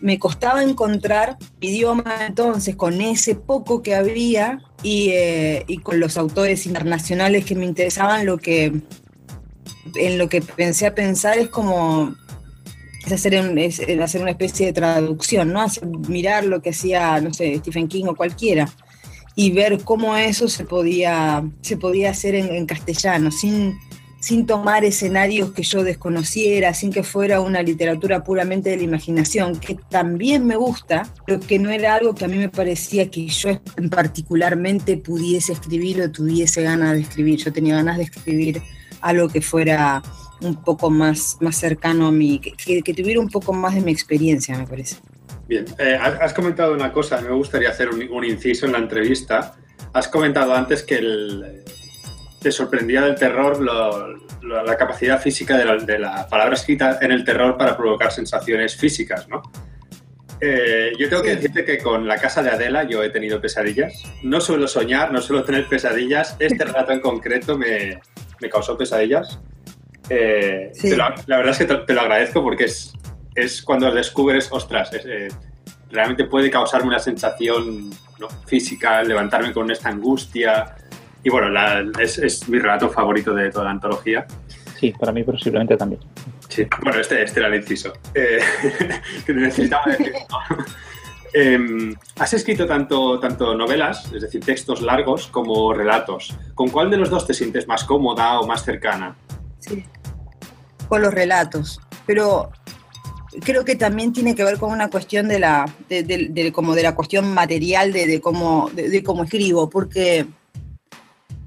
me, 0.00 0.18
costaba 0.18 0.64
encontrar 0.64 1.36
idioma 1.60 2.26
entonces 2.26 2.74
con 2.74 3.00
ese 3.00 3.36
poco 3.36 3.80
que 3.80 3.94
había 3.94 4.60
eh, 4.82 5.62
y, 5.68 5.78
con 5.78 6.00
los 6.00 6.16
autores 6.16 6.66
internacionales 6.66 7.44
que 7.44 7.54
me 7.54 7.64
interesaban, 7.64 8.26
lo 8.26 8.38
que 8.38 8.72
en 9.94 10.18
lo 10.18 10.28
que 10.28 10.42
pensé 10.42 10.86
a 10.86 10.96
pensar 10.96 11.38
es 11.38 11.48
como 11.48 12.12
hacer, 13.06 13.36
hacer 14.02 14.20
una 14.20 14.30
especie 14.32 14.66
de 14.66 14.72
traducción, 14.72 15.52
¿no? 15.52 15.64
mirar 16.08 16.44
lo 16.44 16.60
que 16.60 16.70
hacía, 16.70 17.20
no 17.20 17.32
sé, 17.32 17.56
Stephen 17.58 17.86
King 17.86 18.06
o 18.08 18.16
cualquiera 18.16 18.68
y 19.34 19.50
ver 19.52 19.82
cómo 19.84 20.16
eso 20.16 20.48
se 20.48 20.64
podía, 20.64 21.44
se 21.60 21.76
podía 21.76 22.10
hacer 22.10 22.34
en, 22.34 22.66
castellano, 22.66 23.30
sin, 23.30 23.78
sin 24.20 24.46
tomar 24.46 24.84
escenarios 24.84 25.52
que 25.52 25.62
yo 25.62 25.82
desconociera, 25.82 26.74
sin 26.74 26.92
que 26.92 27.02
fuera 27.02 27.40
una 27.40 27.62
literatura 27.62 28.22
puramente 28.22 28.70
de 28.70 28.76
la 28.76 28.82
imaginación, 28.82 29.58
que 29.58 29.76
también 29.88 30.46
me 30.46 30.56
gusta, 30.56 31.08
pero 31.26 31.40
que 31.40 31.58
no 31.58 31.70
era 31.70 31.94
algo 31.94 32.14
que 32.14 32.24
a 32.24 32.28
mí 32.28 32.36
me 32.36 32.48
parecía 32.48 33.10
que 33.10 33.26
yo 33.26 33.60
particularmente 33.90 34.96
pudiese 34.96 35.52
escribir 35.52 36.02
o 36.02 36.10
tuviese 36.10 36.62
ganas 36.62 36.92
de 36.92 37.00
escribir. 37.00 37.38
Yo 37.38 37.52
tenía 37.52 37.76
ganas 37.76 37.96
de 37.96 38.04
escribir 38.04 38.62
algo 39.00 39.28
que 39.28 39.40
fuera 39.40 40.02
un 40.42 40.56
poco 40.56 40.90
más, 40.90 41.36
más 41.40 41.56
cercano 41.56 42.08
a 42.08 42.12
mí, 42.12 42.40
que, 42.40 42.82
tuviera 42.94 43.20
un 43.20 43.28
poco 43.28 43.52
más 43.52 43.74
de 43.74 43.80
mi 43.80 43.92
experiencia, 43.92 44.56
me 44.58 44.66
parece. 44.66 44.96
Bien, 45.52 45.66
eh, 45.76 45.98
has 46.00 46.32
comentado 46.32 46.72
una 46.72 46.90
cosa, 46.90 47.20
me 47.20 47.28
gustaría 47.28 47.68
hacer 47.68 47.90
un, 47.90 48.24
inciso 48.24 48.64
en 48.64 48.72
la 48.72 48.78
entrevista. 48.78 49.54
Has 49.92 50.08
comentado 50.08 50.54
antes 50.54 50.82
que 50.82 50.94
el, 50.94 51.62
te 52.40 52.50
sorprendía 52.50 53.02
del 53.02 53.16
terror 53.16 53.60
la 53.60 54.76
capacidad 54.78 55.20
física 55.20 55.58
de 55.58 55.98
la, 55.98 56.26
palabra 56.26 56.54
escrita 56.54 56.96
en 57.02 57.12
el 57.12 57.22
terror 57.22 57.58
para 57.58 57.76
provocar 57.76 58.10
sensaciones 58.10 58.78
físicas, 58.78 59.28
¿no? 59.28 59.42
Eh, 60.40 60.92
yo 60.98 61.10
tengo 61.10 61.22
que 61.22 61.36
decirte 61.36 61.66
que 61.66 61.76
con 61.76 62.08
la 62.08 62.16
casa 62.16 62.42
de 62.42 62.48
Adela 62.48 62.84
yo 62.84 63.02
he 63.02 63.10
tenido 63.10 63.38
pesadillas. 63.38 63.92
No 64.22 64.40
suelo 64.40 64.66
soñar, 64.66 65.12
no 65.12 65.20
suelo 65.20 65.44
tener 65.44 65.66
pesadillas. 65.66 66.34
Este 66.38 66.64
relato 66.64 66.92
en 66.92 67.00
concreto 67.00 67.58
me, 67.58 68.00
causó 68.50 68.78
pesadillas. 68.78 69.38
Eh, 70.08 70.72
la 71.26 71.36
verdad 71.36 71.50
es 71.50 71.58
que 71.58 71.66
te, 71.66 71.92
lo 71.92 72.00
agradezco 72.00 72.42
porque 72.42 72.64
es, 72.64 72.94
es 73.34 73.62
cuando 73.62 73.90
descubres, 73.90 74.48
ostras, 74.50 74.90
eh, 74.92 75.28
realmente 75.90 76.24
puede 76.24 76.50
causarme 76.50 76.88
una 76.88 76.98
sensación 76.98 77.90
física, 78.46 79.02
levantarme 79.02 79.52
con 79.52 79.70
esta 79.70 79.88
angustia, 79.88 80.76
y 81.24 81.30
bueno, 81.30 81.48
es, 81.98 82.48
mi 82.48 82.58
relato 82.58 82.88
favorito 82.88 83.34
de 83.34 83.50
toda 83.50 83.66
la 83.66 83.70
antología. 83.72 84.26
Sí, 84.78 84.92
para 84.98 85.12
mí 85.12 85.22
posiblemente 85.22 85.76
también. 85.76 86.00
Sí, 86.48 86.66
bueno, 86.82 87.00
este, 87.00 87.22
este 87.22 87.40
era 87.40 87.48
el 87.48 87.54
inciso. 87.54 87.92
Eh, 88.14 88.40
que 89.26 89.32
necesitaba 89.32 89.84
decir. 89.86 90.12
Em, 91.34 91.94
has 92.18 92.34
escrito 92.34 92.66
tanto, 92.66 93.18
tanto 93.18 93.54
novelas, 93.54 94.04
es 94.12 94.20
decir, 94.20 94.44
textos 94.44 94.82
largos, 94.82 95.28
como 95.28 95.72
relatos. 95.72 96.36
¿Con 96.54 96.68
cuál 96.68 96.90
de 96.90 96.98
los 96.98 97.08
dos 97.08 97.26
te 97.26 97.32
sientes 97.32 97.66
más 97.66 97.84
cómoda 97.84 98.38
o 98.38 98.46
más 98.46 98.66
cercana? 98.66 99.16
Sí, 99.58 99.82
con 100.88 101.00
los 101.00 101.14
relatos. 101.14 101.80
Pero 102.04 102.52
creo 103.40 103.64
que 103.64 103.76
también 103.76 104.12
tiene 104.12 104.34
que 104.34 104.44
ver 104.44 104.58
con 104.58 104.72
una 104.72 104.90
cuestión 104.90 105.28
de 105.28 105.38
la, 105.38 105.72
de, 105.88 106.52
como 106.52 106.74
de 106.74 106.82
la 106.82 106.94
cuestión 106.94 107.32
material 107.32 107.92
de, 107.92 108.20
cómo, 108.20 108.70
de, 108.74 109.02
cómo 109.02 109.24
escribo, 109.24 109.70
porque 109.70 110.26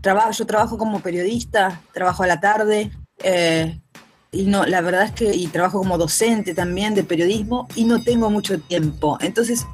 trabajo, 0.02 0.32
yo 0.32 0.46
trabajo 0.46 0.78
como 0.78 1.00
periodista, 1.00 1.82
trabajo 1.94 2.24
a 2.24 2.28
la 2.28 2.40
tarde, 2.40 2.92
eh, 3.24 3.80
y 4.32 4.44
no, 4.44 4.66
la 4.66 4.82
verdad 4.82 5.04
es 5.04 5.12
que, 5.12 5.34
y 5.34 5.48
trabajo 5.48 5.78
como 5.78 5.98
docente 5.98 6.54
también 6.54 6.96
de 6.96 7.04
periodismo, 7.04 7.68
y 7.76 7.86
no 7.86 8.04
tengo 8.04 8.30
mucho 8.30 8.60
tiempo. 8.60 9.18
Entonces, 9.22 9.66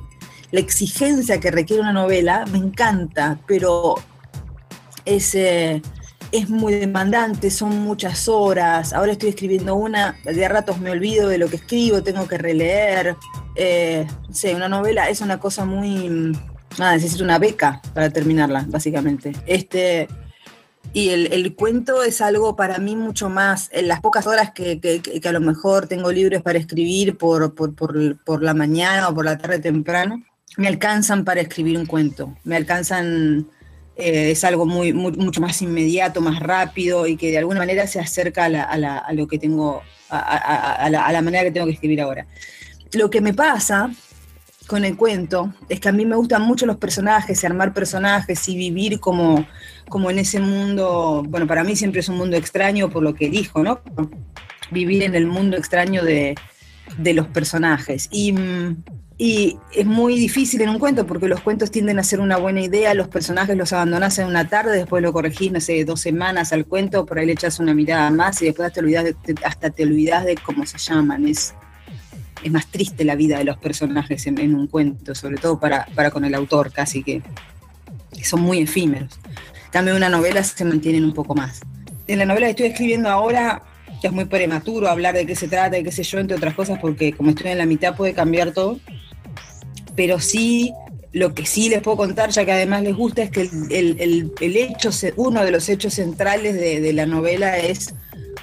la 0.52 0.60
exigencia 0.60 1.40
que 1.40 1.52
requiere 1.52 1.82
una 1.82 1.94
novela 1.94 2.46
me 2.52 2.58
encanta, 2.58 3.40
pero 3.48 3.96
es, 5.06 5.34
eh, 5.36 5.82
es 6.32 6.50
muy 6.50 6.74
demandante, 6.74 7.52
son 7.52 7.80
muchas 7.80 8.28
horas. 8.28 8.94
Ahora 8.94 9.12
estoy 9.12 9.30
escribiendo 9.30 9.76
una, 9.76 10.18
de 10.24 10.48
ratos 10.48 10.80
me 10.80 10.92
olvido 10.92 11.30
de 11.30 11.38
lo 11.38 11.50
que 11.50 11.58
escribo, 11.58 12.04
tengo 12.04 12.28
que 12.28 12.38
releer. 12.38 13.16
Eh, 13.56 14.08
sé, 14.32 14.56
una 14.56 14.70
novela 14.70 15.10
es 15.10 15.22
una 15.22 15.40
cosa 15.40 15.66
muy. 15.66 16.34
Nada, 16.80 16.94
necesito 16.94 17.24
una 17.24 17.38
beca 17.38 17.82
para 17.94 18.10
terminarla, 18.10 18.66
básicamente. 18.70 19.34
Este, 19.46 20.08
y 20.94 21.10
el, 21.10 21.56
cuento 21.56 22.04
es 22.04 22.20
algo 22.20 22.56
para 22.58 22.78
mí 22.78 22.98
mucho 22.98 23.30
más, 23.30 23.70
en 23.72 23.88
las 23.88 24.02
pocas 24.02 24.28
horas 24.28 24.52
que, 24.52 24.80
que, 24.82 25.22
a 25.28 25.32
lo 25.32 25.40
mejor 25.40 25.88
tengo 25.88 26.12
libres 26.12 26.42
para 26.42 26.60
escribir 26.60 27.18
por, 27.18 27.56
por, 27.56 27.74
por, 27.76 28.44
la 28.44 28.54
mañana 28.54 29.08
o 29.08 29.16
por 29.16 29.24
la 29.24 29.38
tarde 29.38 29.60
temprano, 29.60 30.22
me 30.58 30.68
alcanzan 30.68 31.24
para 31.24 31.40
escribir 31.40 31.78
un 31.78 31.86
cuento, 31.86 32.36
me 32.44 32.58
alcanzan, 32.58 33.48
eh, 33.98 34.32
es 34.32 34.44
algo 34.44 34.66
muy, 34.66 34.94
mucho 34.94 35.42
más 35.42 35.62
inmediato, 35.62 36.22
más 36.22 36.40
rápido 36.40 37.08
y 37.08 37.18
que 37.18 37.32
de 37.32 37.38
alguna 37.38 37.60
manera 37.60 37.86
se 37.88 38.00
acerca 38.00 38.46
a, 38.46 39.14
lo 39.14 39.28
que 39.28 39.38
tengo, 39.38 39.82
a, 40.10 40.90
la, 40.90 41.22
manera 41.22 41.44
que 41.44 41.52
tengo 41.52 41.68
que 41.68 41.74
escribir 41.74 42.02
ahora. 42.02 42.26
Lo 42.94 43.10
que 43.10 43.22
me 43.22 43.34
pasa 43.34 43.92
con 44.68 44.86
el 44.86 44.96
cuento 44.96 45.54
es 45.68 45.80
que 45.80 45.90
a 45.90 45.92
mí 45.92 46.06
me 46.06 46.16
gustan 46.16 46.44
mucho 46.44 46.66
los 46.66 46.78
personajes 46.78 47.44
y 47.44 47.46
armar 47.46 47.74
personajes 47.74 48.48
y 48.48 48.56
vivir 48.56 49.00
como, 49.00 49.46
como 49.90 50.10
en 50.10 50.20
ese 50.20 50.40
mundo, 50.40 51.24
bueno, 51.28 51.46
para 51.46 51.64
mí 51.64 51.76
siempre 51.76 52.00
es 52.00 52.08
un 52.08 52.18
mundo 52.18 52.38
extraño 52.38 52.90
por 52.90 53.04
lo 53.04 53.14
que 53.14 53.30
dijo, 53.30 53.62
¿no? 53.62 53.82
Vivir 54.72 55.04
en 55.04 55.16
el 55.16 55.28
mundo 55.28 55.58
extraño 55.58 56.04
de, 56.04 56.36
los 56.98 57.28
personajes. 57.28 58.08
Y, 58.12 58.34
y, 59.24 59.60
es 59.72 59.86
muy 59.86 60.18
difícil 60.18 60.62
en 60.62 60.70
un 60.70 60.80
cuento 60.80 61.06
porque 61.06 61.28
los 61.28 61.42
cuentos 61.42 61.70
tienden 61.70 62.00
a 62.00 62.04
ser 62.04 62.20
una 62.22 62.38
buena 62.38 62.62
idea, 62.62 62.96
los 62.96 63.08
personajes 63.08 63.56
los 63.56 63.72
abandonás 63.72 64.18
en 64.18 64.26
una 64.26 64.50
tarde, 64.50 64.76
después 64.76 65.04
lo 65.04 65.14
corregís, 65.14 65.52
no 65.52 65.62
sé, 65.62 65.86
dos 65.86 66.02
semanas 66.02 66.52
al 66.54 66.66
cuento, 66.66 67.06
por 67.06 67.20
ahí 67.20 67.28
le 67.28 67.34
echas 67.34 67.60
una 67.60 67.76
mirada 67.76 68.10
más 68.10 68.42
y 68.42 68.46
después 68.46 68.74
te 68.74 68.80
olvidas 68.80 69.14
hasta 69.46 69.70
te 69.70 69.84
olvidas 69.84 70.26
de 70.26 70.38
cómo 70.38 70.66
se 70.66 70.80
llaman. 70.80 71.28
Es, 71.28 71.54
es 72.44 72.52
más 72.52 72.66
triste 72.66 73.06
la 73.06 73.14
vida 73.14 73.38
de 73.38 73.44
los 73.44 73.60
personajes 73.60 74.26
en, 74.26 74.56
un 74.56 74.66
cuento, 74.66 75.14
sobre 75.14 75.38
todo 75.38 75.60
para, 75.60 75.86
para, 75.94 76.10
con 76.10 76.26
el 76.26 76.34
autor, 76.34 76.72
casi 76.72 77.04
que, 77.04 77.22
son 78.24 78.42
muy 78.42 78.58
efímeros. 78.58 79.20
También 79.72 79.98
una 79.98 80.10
novela 80.10 80.44
se 80.44 80.66
mantienen 80.66 81.06
un 81.06 81.14
poco 81.14 81.36
más. 81.36 81.62
En 82.08 82.18
la 82.18 82.26
novela 82.26 82.48
que 82.48 82.52
estoy 82.52 82.66
escribiendo 82.66 83.08
ahora, 83.08 83.62
que 84.02 84.08
es 84.08 84.14
muy 84.14 84.26
prematuro 84.26 84.90
hablar 84.90 85.14
de 85.14 85.28
qué 85.28 85.36
se 85.36 85.48
trata 85.48 85.78
y 85.78 85.84
qué 85.84 85.92
sé 85.92 86.02
yo, 86.02 86.18
entre 86.18 86.38
otras 86.38 86.56
cosas, 86.56 86.80
porque 86.80 87.14
como 87.14 87.30
estoy 87.30 87.52
en 87.52 87.60
la 87.60 87.68
mitad 87.68 87.96
puede 87.96 88.16
cambiar 88.16 88.52
todo, 88.52 88.80
pero 89.96 90.20
sí 90.20 90.74
lo 91.14 91.34
que 91.34 91.46
sí 91.46 91.68
les 91.70 91.82
puedo 91.82 91.98
contar, 91.98 92.30
ya 92.30 92.46
que 92.46 92.52
además 92.54 92.84
les 92.84 92.96
gusta, 92.96 93.22
es 93.22 93.32
que 93.32 93.42
el, 93.42 94.32
el, 94.40 94.58
hecho, 94.58 94.92
uno 95.18 95.44
de 95.44 95.52
los 95.52 95.68
hechos 95.68 95.96
centrales 95.96 96.54
de, 96.54 96.80
de 96.80 96.94
la 96.94 97.06
novela 97.06 97.58
es 97.58 97.94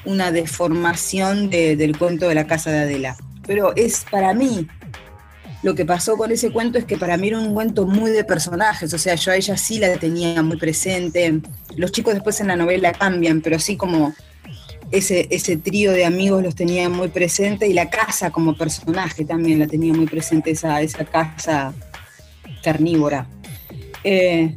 una 0.05 0.33
deformación 0.33 1.49
del 1.49 1.97
cuento 1.97 2.29
de 2.29 2.35
la 2.35 2.47
casa 2.47 2.71
de 2.71 2.81
Adela 2.81 3.17
pero 3.49 3.75
es 3.75 4.05
para 4.09 4.33
mí. 4.35 4.69
Lo 5.65 5.75
que 5.75 5.85
pasó 5.85 6.17
con 6.17 6.31
ese 6.31 6.53
cuento 6.53 6.79
es 6.79 6.85
que 6.85 6.97
para 6.97 7.17
mí 7.17 7.29
era 7.29 7.41
un 7.41 7.53
cuento 7.53 7.85
muy 7.85 8.13
de 8.13 8.23
personajes, 8.23 8.95
o 8.95 8.99
sea, 8.99 9.17
yo 9.17 9.33
a 9.33 9.37
ella 9.37 9.57
sí 9.57 9.81
la 9.81 9.97
tenía 9.97 10.41
muy 10.41 10.57
presente. 10.57 11.41
Los 11.75 11.91
chicos 11.91 12.15
después 12.15 12.41
en 12.41 12.47
la 12.47 12.55
novela 12.55 12.93
cambian, 12.93 13.41
pero 13.41 13.59
sí 13.59 13.77
como 13.77 14.15
ese, 14.91 15.29
ese 15.31 15.57
trío 15.57 15.93
de 15.93 16.05
amigos 16.05 16.43
los 16.43 16.55
tenía 16.55 16.89
muy 16.89 17.09
presente 17.09 17.67
y 17.67 17.73
la 17.73 17.91
casa 17.91 18.31
como 18.31 18.57
personaje 18.57 19.25
también 19.25 19.59
la 19.59 19.67
tenía 19.67 19.93
muy 19.93 20.07
presente, 20.07 20.51
esa, 20.51 20.81
esa 20.81 21.05
casa 21.05 21.75
carnívora. 22.63 23.27
Eh, 24.05 24.55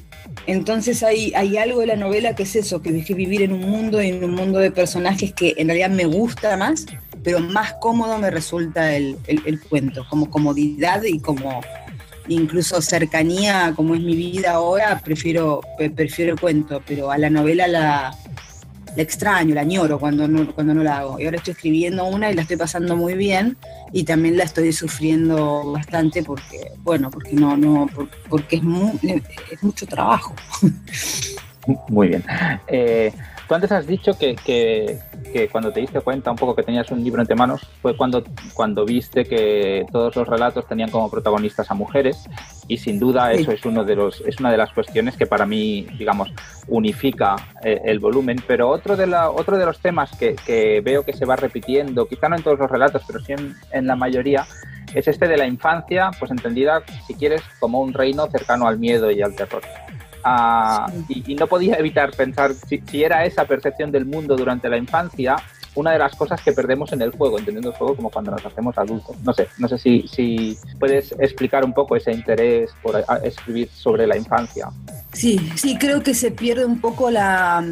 entonces 0.47 1.03
hay, 1.03 1.33
hay 1.35 1.57
algo 1.57 1.81
de 1.81 1.87
la 1.87 1.95
novela 1.95 2.35
que 2.35 2.43
es 2.43 2.55
eso, 2.55 2.81
que 2.81 2.91
dejé 2.91 3.13
vivir 3.13 3.41
en 3.41 3.51
un 3.51 3.69
mundo, 3.69 3.99
en 3.99 4.23
un 4.23 4.31
mundo 4.31 4.59
de 4.59 4.71
personajes 4.71 5.33
que 5.33 5.53
en 5.57 5.67
realidad 5.67 5.89
me 5.89 6.05
gusta 6.05 6.55
más, 6.57 6.85
pero 7.23 7.39
más 7.39 7.73
cómodo 7.73 8.17
me 8.17 8.31
resulta 8.31 8.95
el, 8.95 9.17
cuento, 9.69 10.05
como 10.09 10.29
comodidad 10.29 11.03
y 11.03 11.19
como 11.19 11.61
incluso 12.27 12.81
cercanía, 12.81 13.73
como 13.75 13.93
es 13.93 14.01
mi 14.01 14.15
vida 14.15 14.51
ahora, 14.51 14.99
prefiero, 15.03 15.61
prefiero 15.95 16.33
el 16.33 16.39
cuento, 16.39 16.81
pero 16.87 17.11
a 17.11 17.17
la 17.17 17.29
novela 17.29 17.67
la, 17.67 18.17
extraño, 18.95 19.55
la 19.55 19.61
añoro 19.61 19.99
cuando 19.99 20.27
no, 20.27 20.53
cuando 20.53 20.73
no 20.73 20.83
la 20.83 20.99
hago. 20.99 21.19
Y 21.19 21.25
ahora 21.25 21.37
estoy 21.37 21.53
escribiendo 21.53 22.05
una 22.05 22.31
y 22.31 22.35
la 22.35 22.41
estoy 22.41 22.57
pasando 22.57 22.95
muy 22.95 23.13
bien 23.13 23.57
y 23.91 24.03
también 24.03 24.37
la 24.37 24.43
estoy 24.43 24.71
sufriendo 24.73 25.71
bastante 25.71 26.23
porque, 26.23 26.71
bueno, 26.79 27.09
porque 27.09 27.33
no, 27.33 27.57
no, 27.57 27.89
porque 28.29 28.57
es, 28.57 28.63
es 29.51 29.63
mucho 29.63 29.85
trabajo. 29.85 30.35
Muy 31.89 32.09
bien. 32.09 32.23
Eh, 32.67 33.13
Tú 33.51 33.55
antes 33.55 33.73
has 33.73 33.85
dicho 33.85 34.17
que, 34.17 34.97
cuando 35.51 35.71
te 35.71 35.79
diste 35.79 36.01
cuenta 36.01 36.31
un 36.31 36.37
poco 36.37 36.55
que 36.55 36.63
tenías 36.63 36.89
un 36.91 37.03
libro 37.03 37.21
entre 37.21 37.35
manos 37.35 37.61
fue 37.81 37.95
cuando, 37.95 38.23
cuando 38.53 38.85
viste 38.85 39.25
que 39.25 39.85
todos 39.91 40.15
los 40.15 40.27
relatos 40.27 40.67
tenían 40.67 40.89
como 40.89 41.09
protagonistas 41.09 41.69
a 41.71 41.73
mujeres 41.73 42.27
y 42.67 42.77
sin 42.77 42.99
duda 42.99 43.33
eso 43.33 43.51
es, 43.51 43.65
uno 43.65 43.83
de 43.83 43.95
los, 43.95 44.21
es 44.21 44.39
una 44.39 44.51
de 44.51 44.57
las 44.57 44.71
cuestiones 44.71 45.17
que 45.17 45.25
para 45.25 45.45
mí, 45.45 45.87
digamos, 45.97 46.31
unifica 46.67 47.35
eh, 47.63 47.81
el 47.85 47.99
volumen. 47.99 48.37
Pero 48.47 48.69
otro 48.69 48.95
de, 48.95 49.07
la, 49.07 49.29
otro 49.29 49.57
de 49.57 49.65
los 49.65 49.79
temas 49.79 50.15
que, 50.17 50.35
que, 50.35 50.81
veo 50.81 51.03
que 51.03 51.13
se 51.13 51.25
va 51.25 51.35
repitiendo, 51.35 52.07
quizá 52.07 52.29
no 52.29 52.37
en 52.37 52.43
todos 52.43 52.59
los 52.59 52.71
relatos, 52.71 53.03
pero 53.05 53.19
sí 53.19 53.33
en, 53.33 53.55
en 53.71 53.87
la 53.87 53.95
mayoría, 53.95 54.45
es 54.93 55.07
este 55.07 55.27
de 55.27 55.37
la 55.37 55.47
infancia, 55.47 56.11
pues 56.19 56.31
entendida, 56.31 56.83
si 57.07 57.13
quieres, 57.13 57.41
como 57.59 57.81
un 57.81 57.93
reino 57.93 58.27
cercano 58.27 58.67
al 58.67 58.79
miedo 58.79 59.11
y 59.11 59.21
al 59.21 59.35
terror 59.35 59.61
y, 61.07 61.35
no 61.35 61.47
podía 61.47 61.75
evitar 61.75 62.11
pensar 62.11 62.53
si, 62.53 62.81
era 63.03 63.25
esa 63.25 63.45
percepción 63.45 63.91
del 63.91 64.05
mundo 64.05 64.35
durante 64.35 64.69
la 64.69 64.77
infancia 64.77 65.35
una 65.73 65.93
de 65.93 65.99
las 65.99 66.15
cosas 66.17 66.41
que 66.41 66.51
perdemos 66.51 66.91
en 66.91 67.01
el 67.01 67.11
juego, 67.11 67.39
entendiendo 67.39 67.69
el 67.69 67.75
juego 67.75 67.95
como 67.95 68.09
cuando 68.09 68.31
nos 68.31 68.45
hacemos 68.45 68.77
adultos. 68.77 69.15
No 69.23 69.33
sé, 69.33 69.47
no 69.57 69.69
sé 69.69 69.77
si, 69.77 70.05
si 70.05 70.57
puedes 70.77 71.13
explicar 71.13 71.63
un 71.63 71.73
poco 71.73 71.95
ese 71.95 72.11
interés 72.11 72.71
por 72.83 73.01
escribir 73.23 73.69
sobre 73.73 74.05
la 74.05 74.17
infancia. 74.17 74.69
Sí, 75.13 75.39
sí, 75.55 75.77
creo 75.77 76.03
que 76.03 76.13
se 76.13 76.31
pierde 76.31 76.65
un 76.65 76.81
poco 76.81 77.09
la, 77.09 77.63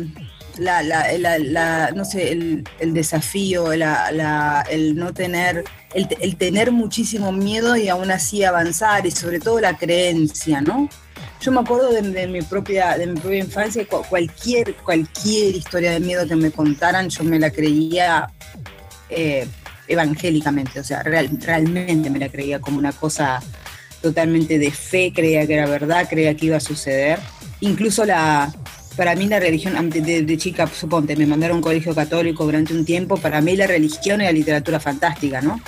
la, 0.60 0.84
la, 0.84 1.92
no 1.92 2.06
sé, 2.06 2.32
el, 2.32 2.94
desafío, 2.94 3.72
el 3.72 4.96
no 4.96 5.14
tener, 5.14 5.64
el, 5.94 6.36
tener 6.36 6.72
muchísimo 6.72 7.32
miedo 7.32 7.76
y 7.76 7.90
aún 7.90 8.12
así 8.12 8.44
avanzar 8.44 9.06
y 9.06 9.12
sobre 9.12 9.40
todo 9.40 9.60
la 9.60 9.78
creencia, 9.78 10.62
¿no? 10.62 10.90
Yo 11.42 11.52
me 11.52 11.62
acuerdo 11.62 11.92
de, 11.92 12.28
mi 12.28 12.42
propia 12.42 12.98
de 12.98 13.08
mi 13.08 13.20
propia 13.20 13.40
infancia, 13.40 13.88
cualquier 13.88 14.76
cualquier 14.76 15.56
historia 15.56 15.92
de 15.92 16.00
miedo 16.00 16.28
que 16.28 16.36
me 16.36 16.52
contaran, 16.52 17.10
yo 17.10 17.24
me 17.24 17.40
la 17.40 17.50
creía 17.50 18.30
eh, 19.10 19.48
evangélicamente, 19.88 20.80
o 20.80 20.84
sea, 20.84 21.02
realmente 21.02 22.10
me 22.10 22.20
la 22.20 22.30
creía 22.30 22.60
como 22.60 22.78
una 22.78 22.92
cosa 22.92 23.42
totalmente 24.02 24.60
de 24.60 24.72
fe, 24.72 25.12
creía 25.14 25.46
que 25.48 25.54
era 25.54 25.66
verdad, 25.66 26.08
creía 26.10 26.36
que 26.36 26.48
iba 26.48 26.58
a 26.58 26.62
suceder. 26.62 27.20
Incluso 27.62 28.06
la, 28.06 28.54
para 28.96 29.16
mí 29.16 29.28
la 29.28 29.40
religión, 29.40 29.90
de, 29.90 30.38
chica, 30.38 30.68
suponte, 30.68 31.16
me 31.16 31.26
mandaron 31.26 31.56
a 31.56 31.58
un 31.58 31.64
colegio 31.64 31.96
católico 31.96 32.46
durante 32.46 32.74
un 32.74 32.86
tiempo, 32.86 33.18
para 33.18 33.42
mí 33.42 33.56
la 33.56 33.68
religión 33.68 34.22
era 34.22 34.32
literatura 34.32 34.80
fantástica, 34.80 35.42
¿no? 35.42 35.60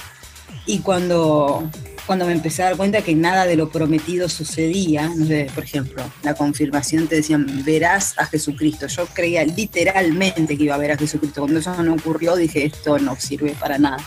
Y 0.66 0.80
cuando, 0.80 1.70
cuando 2.06 2.26
me 2.26 2.34
empecé 2.34 2.64
a 2.64 2.66
dar 2.66 2.78
cuenta 2.78 3.02
que 3.02 3.16
nada 3.16 3.46
de 3.46 3.56
lo 3.56 3.70
prometido 3.70 4.28
sucedía, 4.28 5.10
no 5.16 5.26
sé, 5.26 5.48
por 5.54 5.64
ejemplo, 5.64 6.04
la 6.24 6.34
confirmación 6.34 7.08
te 7.08 7.16
decían, 7.16 7.64
verás 7.64 8.16
a 8.18 8.26
Jesucristo. 8.26 8.88
Yo 8.88 9.06
creía 9.08 9.46
literalmente 9.46 10.58
que 10.58 10.64
iba 10.64 10.76
a 10.76 10.80
ver 10.80 10.92
a 10.92 10.98
Jesucristo. 10.98 11.42
Cuando 11.42 11.60
eso 11.60 11.84
no 11.84 11.94
ocurrió, 11.94 12.36
dije, 12.36 12.66
esto 12.66 12.98
no 13.00 13.16
sirve 13.16 13.56
para 13.60 13.78
nada. 13.78 13.98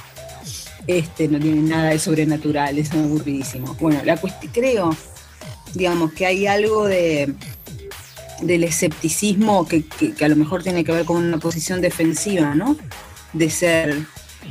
Este 0.86 1.28
no 1.28 1.38
tiene 1.38 1.62
nada 1.62 1.90
de 1.90 1.98
sobrenatural, 1.98 2.78
es 2.78 2.92
aburridísimo. 2.92 3.74
Bueno, 3.80 4.02
la 4.04 4.20
creo, 4.52 4.94
digamos, 5.72 6.12
que 6.12 6.26
hay 6.26 6.46
algo 6.46 6.86
de 6.86 7.34
del 8.42 8.64
escepticismo 8.64 9.66
que, 9.66 9.84
a 10.20 10.28
lo 10.28 10.36
mejor 10.36 10.62
tiene 10.62 10.84
que 10.84 10.92
ver 10.92 11.04
con 11.04 11.16
una 11.16 11.38
posición 11.38 11.80
defensiva, 11.80 12.54
¿no? 12.54 12.76
De 13.32 13.48
ser, 13.50 14.04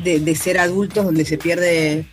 de, 0.03 0.35
ser 0.35 0.57
adultos 0.57 1.05
donde 1.05 1.25
se 1.25 1.38
pierde 1.38 2.07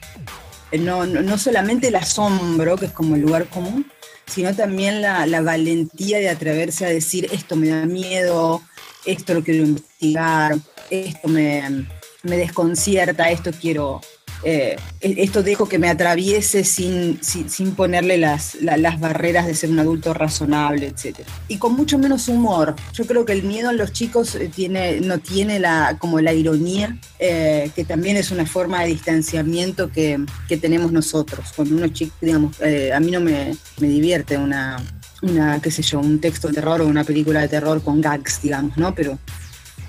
eh, 0.72 0.78
no, 0.78 1.06
no, 1.06 1.38
solamente 1.38 1.88
el 1.88 1.96
asombro, 1.96 2.76
que 2.76 2.86
es 2.86 2.92
como 2.92 3.16
el 3.16 3.22
lugar 3.22 3.46
común, 3.48 3.90
sino 4.26 4.54
también 4.54 5.02
la, 5.02 5.26
la, 5.26 5.40
valentía 5.40 6.18
de 6.18 6.28
atreverse 6.28 6.86
a 6.86 6.88
decir 6.88 7.28
esto 7.32 7.56
me 7.56 7.68
da 7.68 7.86
miedo, 7.86 8.62
esto 9.04 9.34
lo 9.34 9.42
quiero 9.42 9.64
investigar, 9.64 10.56
esto 10.90 11.28
me, 11.28 11.86
me 12.22 12.36
desconcierta, 12.36 13.30
esto 13.30 13.50
quiero, 13.52 14.00
eh, 14.42 14.76
esto 15.00 15.42
dejo 15.42 15.68
que 15.68 15.78
me 15.78 15.88
atraviese 15.88 16.64
sin, 16.64 17.18
sin, 17.22 17.74
ponerle 17.74 18.18
las, 18.18 18.54
las, 18.56 19.00
barreras 19.00 19.46
de 19.46 19.54
ser 19.54 19.70
un 19.70 19.78
adulto 19.78 20.14
razonable, 20.14 20.88
etc. 20.88 21.20
Y 21.48 21.58
con 21.58 21.74
mucho 21.74 21.98
menos 21.98 22.28
humor. 22.28 22.74
Yo 22.92 23.06
creo 23.06 23.24
que 23.24 23.32
el 23.32 23.42
miedo 23.42 23.70
en 23.70 23.76
los 23.76 23.92
chicos 23.92 24.34
eh, 24.34 24.50
tiene, 24.54 25.00
no 25.00 25.18
tiene 25.18 25.58
la, 25.58 25.96
como 25.98 26.20
la 26.20 26.32
ironía, 26.32 26.98
eh, 27.18 27.70
que 27.74 27.84
también 27.84 28.16
es 28.16 28.30
una 28.30 28.46
forma 28.46 28.82
de 28.82 28.88
distanciamiento 28.88 29.90
que, 29.90 30.24
que 30.48 30.56
tenemos 30.56 30.92
nosotros. 30.92 31.52
Cuando 31.54 31.76
uno 31.76 31.86
es 31.86 31.92
chico, 31.92 32.14
digamos, 32.20 32.56
a 32.60 33.00
mí 33.00 33.10
no 33.10 33.20
me, 33.20 33.56
me 33.78 33.88
divierte 33.88 34.36
una, 34.36 34.76
una, 35.22 35.60
qué 35.60 35.70
sé 35.70 35.82
yo, 35.82 36.00
un 36.00 36.20
texto 36.20 36.48
de 36.48 36.54
terror 36.54 36.80
o 36.80 36.86
una 36.86 37.04
película 37.04 37.40
de 37.40 37.48
terror 37.48 37.82
con 37.82 38.00
gags, 38.00 38.42
digamos, 38.42 38.76
¿no? 38.76 38.94
Pero 38.94 39.18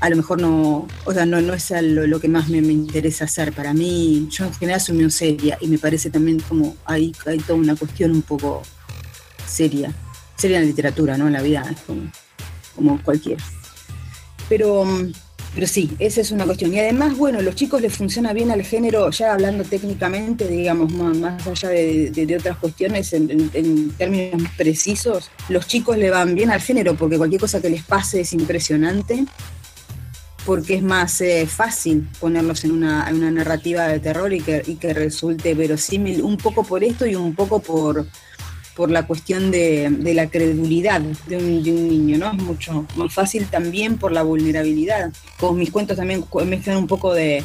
a 0.01 0.09
lo 0.09 0.15
mejor 0.15 0.41
no, 0.41 0.87
o 1.05 1.13
sea, 1.13 1.27
no, 1.27 1.39
no 1.41 1.53
es 1.53 1.71
lo, 1.79 2.19
que 2.19 2.27
más 2.27 2.49
me, 2.49 2.57
interesa 2.57 3.25
hacer. 3.25 3.53
Para 3.53 3.71
mí, 3.71 4.27
yo 4.31 4.45
en 4.45 4.53
general 4.55 4.81
soy 4.81 4.97
muy 4.97 5.11
seria 5.11 5.59
y 5.61 5.67
me 5.67 5.77
parece 5.77 6.09
también 6.09 6.39
como 6.39 6.75
hay, 6.85 7.13
hay 7.27 7.37
toda 7.37 7.59
una 7.59 7.75
cuestión 7.75 8.09
un 8.09 8.23
poco 8.23 8.63
seria, 9.47 9.93
seria 10.35 10.57
en 10.57 10.63
la 10.63 10.67
literatura, 10.67 11.17
¿no? 11.17 11.27
En 11.27 11.33
la 11.33 11.43
vida, 11.43 11.63
es 11.71 11.81
como, 11.81 12.11
como 12.75 12.99
cualquiera. 13.03 13.43
Pero, 14.49 14.85
pero 15.53 15.67
sí, 15.67 15.91
esa 15.99 16.21
es 16.21 16.31
una 16.31 16.45
cuestión. 16.45 16.73
Y 16.73 16.79
además, 16.79 17.15
bueno, 17.15 17.39
los 17.43 17.53
chicos 17.53 17.79
les 17.79 17.95
funciona 17.95 18.33
bien 18.33 18.49
al 18.49 18.63
género, 18.63 19.11
ya 19.11 19.33
hablando 19.33 19.63
técnicamente, 19.65 20.47
digamos, 20.47 20.91
más, 20.91 21.45
allá 21.45 21.69
de, 21.69 22.37
otras 22.39 22.57
cuestiones, 22.57 23.13
en, 23.13 23.51
en, 23.53 23.91
términos 23.91 24.49
precisos, 24.57 25.29
los 25.47 25.67
chicos 25.67 25.95
le 25.95 26.09
van 26.09 26.33
bien 26.33 26.49
al 26.49 26.59
género 26.59 26.95
porque 26.95 27.19
cualquier 27.19 27.39
cosa 27.39 27.61
que 27.61 27.69
les 27.69 27.83
pase 27.83 28.21
es 28.21 28.33
impresionante 28.33 29.27
porque 30.45 30.75
es 30.75 30.83
más 30.83 31.21
eh, 31.21 31.45
fácil 31.47 32.07
ponerlos 32.19 32.63
en 32.63 32.71
una, 32.71 33.09
narrativa 33.11 33.87
de 33.87 33.99
terror 33.99 34.33
y 34.33 34.41
que, 34.41 34.93
resulte 34.93 35.53
verosímil, 35.53 36.21
un 36.21 36.37
poco 36.37 36.63
por 36.63 36.83
esto 36.83 37.05
y 37.05 37.15
un 37.15 37.35
poco 37.35 37.59
por, 37.59 38.07
por 38.75 38.89
la 38.89 39.05
cuestión 39.05 39.51
de, 39.51 39.89
la 40.13 40.29
credulidad 40.29 41.01
de 41.01 41.37
un, 41.37 41.63
de 41.63 41.71
un, 41.71 41.87
niño, 41.87 42.17
¿no? 42.17 42.31
Es 42.31 42.41
mucho 42.41 42.85
más 42.95 43.13
fácil 43.13 43.45
también 43.47 43.97
por 43.97 44.11
la 44.11 44.23
vulnerabilidad. 44.23 45.11
Con 45.39 45.57
mis 45.57 45.71
cuentos 45.71 45.97
también 45.97 46.25
mezclan 46.45 46.77
un 46.77 46.87
poco 46.87 47.13
de, 47.13 47.43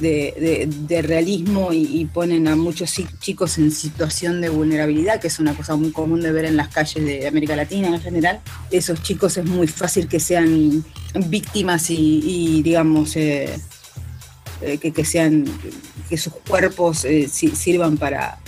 de, 0.00 1.02
realismo 1.02 1.72
y, 1.72 2.04
ponen 2.06 2.48
a 2.48 2.56
muchos 2.56 2.94
chicos 3.20 3.58
en 3.58 3.70
situación 3.70 4.40
de 4.40 4.48
vulnerabilidad, 4.48 5.20
que 5.20 5.28
es 5.28 5.38
una 5.38 5.54
cosa 5.54 5.76
muy 5.76 5.90
común 5.90 6.20
de 6.20 6.32
ver 6.32 6.44
en 6.44 6.56
las 6.56 6.68
calles 6.68 7.04
de 7.04 7.26
América 7.26 7.56
Latina 7.56 7.88
en 7.88 8.00
general. 8.00 8.40
Esos 8.70 9.02
chicos 9.02 9.36
es 9.36 9.44
muy 9.44 9.66
fácil 9.66 10.08
que 10.08 10.20
sean 10.20 10.84
víctimas 11.28 11.90
y, 11.90 12.62
digamos, 12.62 13.16
eh, 13.16 13.58
eh, 14.62 14.78
que, 14.78 15.04
sean, 15.04 15.44
que 16.08 16.16
sus 16.16 16.32
cuerpos 16.34 17.04
eh, 17.04 17.28
sirvan 17.28 17.96
para 17.96 18.38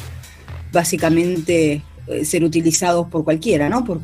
básicamente 0.72 1.82
ser 2.24 2.42
utilizados 2.42 3.06
por 3.06 3.22
cualquiera, 3.22 3.68
¿no? 3.68 3.84
Por, 3.84 4.00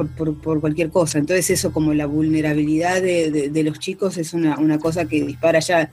cualquier 0.61 0.91
cosa. 0.91 1.19
Entonces 1.19 1.51
eso 1.51 1.73
como 1.73 1.93
la 1.93 2.07
vulnerabilidad 2.07 3.03
de, 3.03 3.63
los 3.65 3.81
chicos 3.81 4.17
es 4.17 4.33
una, 4.33 4.59
una, 4.59 4.79
cosa 4.79 5.07
que 5.07 5.25
dispara 5.25 5.59
ya 5.59 5.91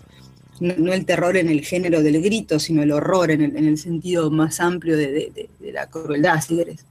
no, 0.60 0.94
el 0.94 1.06
terror 1.06 1.38
en 1.38 1.50
el 1.50 1.66
género 1.66 2.02
del 2.02 2.22
grito, 2.22 2.60
sino 2.60 2.84
el 2.84 2.92
horror 2.92 3.32
en 3.32 3.42
el, 3.42 3.78
sentido 3.78 4.32
más 4.32 4.60
amplio 4.60 4.98
de, 4.98 5.50
la 5.60 5.88
crueldad, 5.88 6.42
si 6.42 6.58
querés. 6.58 6.86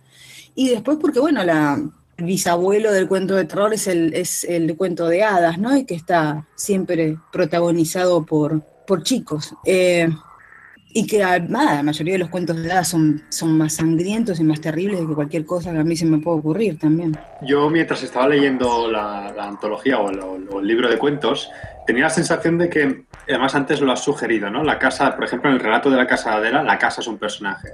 Y 0.55 0.69
después 0.69 0.99
porque, 1.01 1.21
bueno, 1.21 1.43
la, 1.45 1.83
el 2.17 2.25
bisabuelo 2.25 2.93
del 2.93 3.09
cuento 3.09 3.35
de 3.35 3.45
terror 3.45 3.73
es 3.73 3.87
el, 3.87 4.15
es 4.15 4.45
el 4.45 4.77
cuento 4.77 5.09
de 5.09 5.23
hadas, 5.23 5.59
¿no? 5.59 5.77
Y 5.77 5.85
que 5.85 5.95
está 5.95 6.47
siempre 6.55 7.17
protagonizado 7.33 8.25
por, 8.25 8.63
por 8.87 9.03
chicos. 9.03 9.55
Eh, 9.65 10.09
y 10.95 11.07
que 11.07 11.19
nada, 11.49 11.77
la 11.77 11.83
mayoría 11.83 12.15
de 12.15 12.19
los 12.19 12.29
cuentos 12.29 12.63
de 12.63 12.71
hadas 12.71 12.89
son, 12.89 13.23
son 13.31 13.57
más 13.57 13.75
sangrientos 13.75 14.39
y 14.41 14.45
más 14.45 14.61
terribles 14.61 15.01
que 15.01 15.15
cualquier 15.15 15.47
cosa 15.47 15.73
que 15.73 15.79
a 15.79 15.85
mí 15.85 15.97
se 15.97 16.05
me 16.05 16.19
pueda 16.19 16.37
ocurrir 16.37 16.79
también. 16.79 17.17
Yo 17.43 17.71
mientras 17.71 18.03
estaba 18.03 18.29
leyendo 18.29 18.91
la, 18.91 19.29
antología 19.39 19.99
o 19.99 20.11
el, 20.11 20.67
libro 20.67 20.89
de 20.89 20.99
cuentos, 20.99 21.51
tenía 21.87 22.05
la 22.05 22.11
sensación 22.11 22.59
de 22.59 22.69
que, 22.69 23.05
además 23.27 23.55
antes 23.55 23.81
lo 23.81 23.91
has 23.91 24.05
sugerido, 24.05 24.51
¿no? 24.51 24.63
La 24.63 24.79
casa, 24.79 25.15
por 25.15 25.25
ejemplo, 25.25 25.49
en 25.51 25.57
el 25.57 25.63
relato 25.63 25.91
de 25.91 25.97
la 25.97 26.07
casa 26.07 26.35
Adela, 26.35 26.63
la 26.63 26.79
casa 26.79 27.01
es 27.01 27.07
un 27.07 27.19
personaje. 27.19 27.69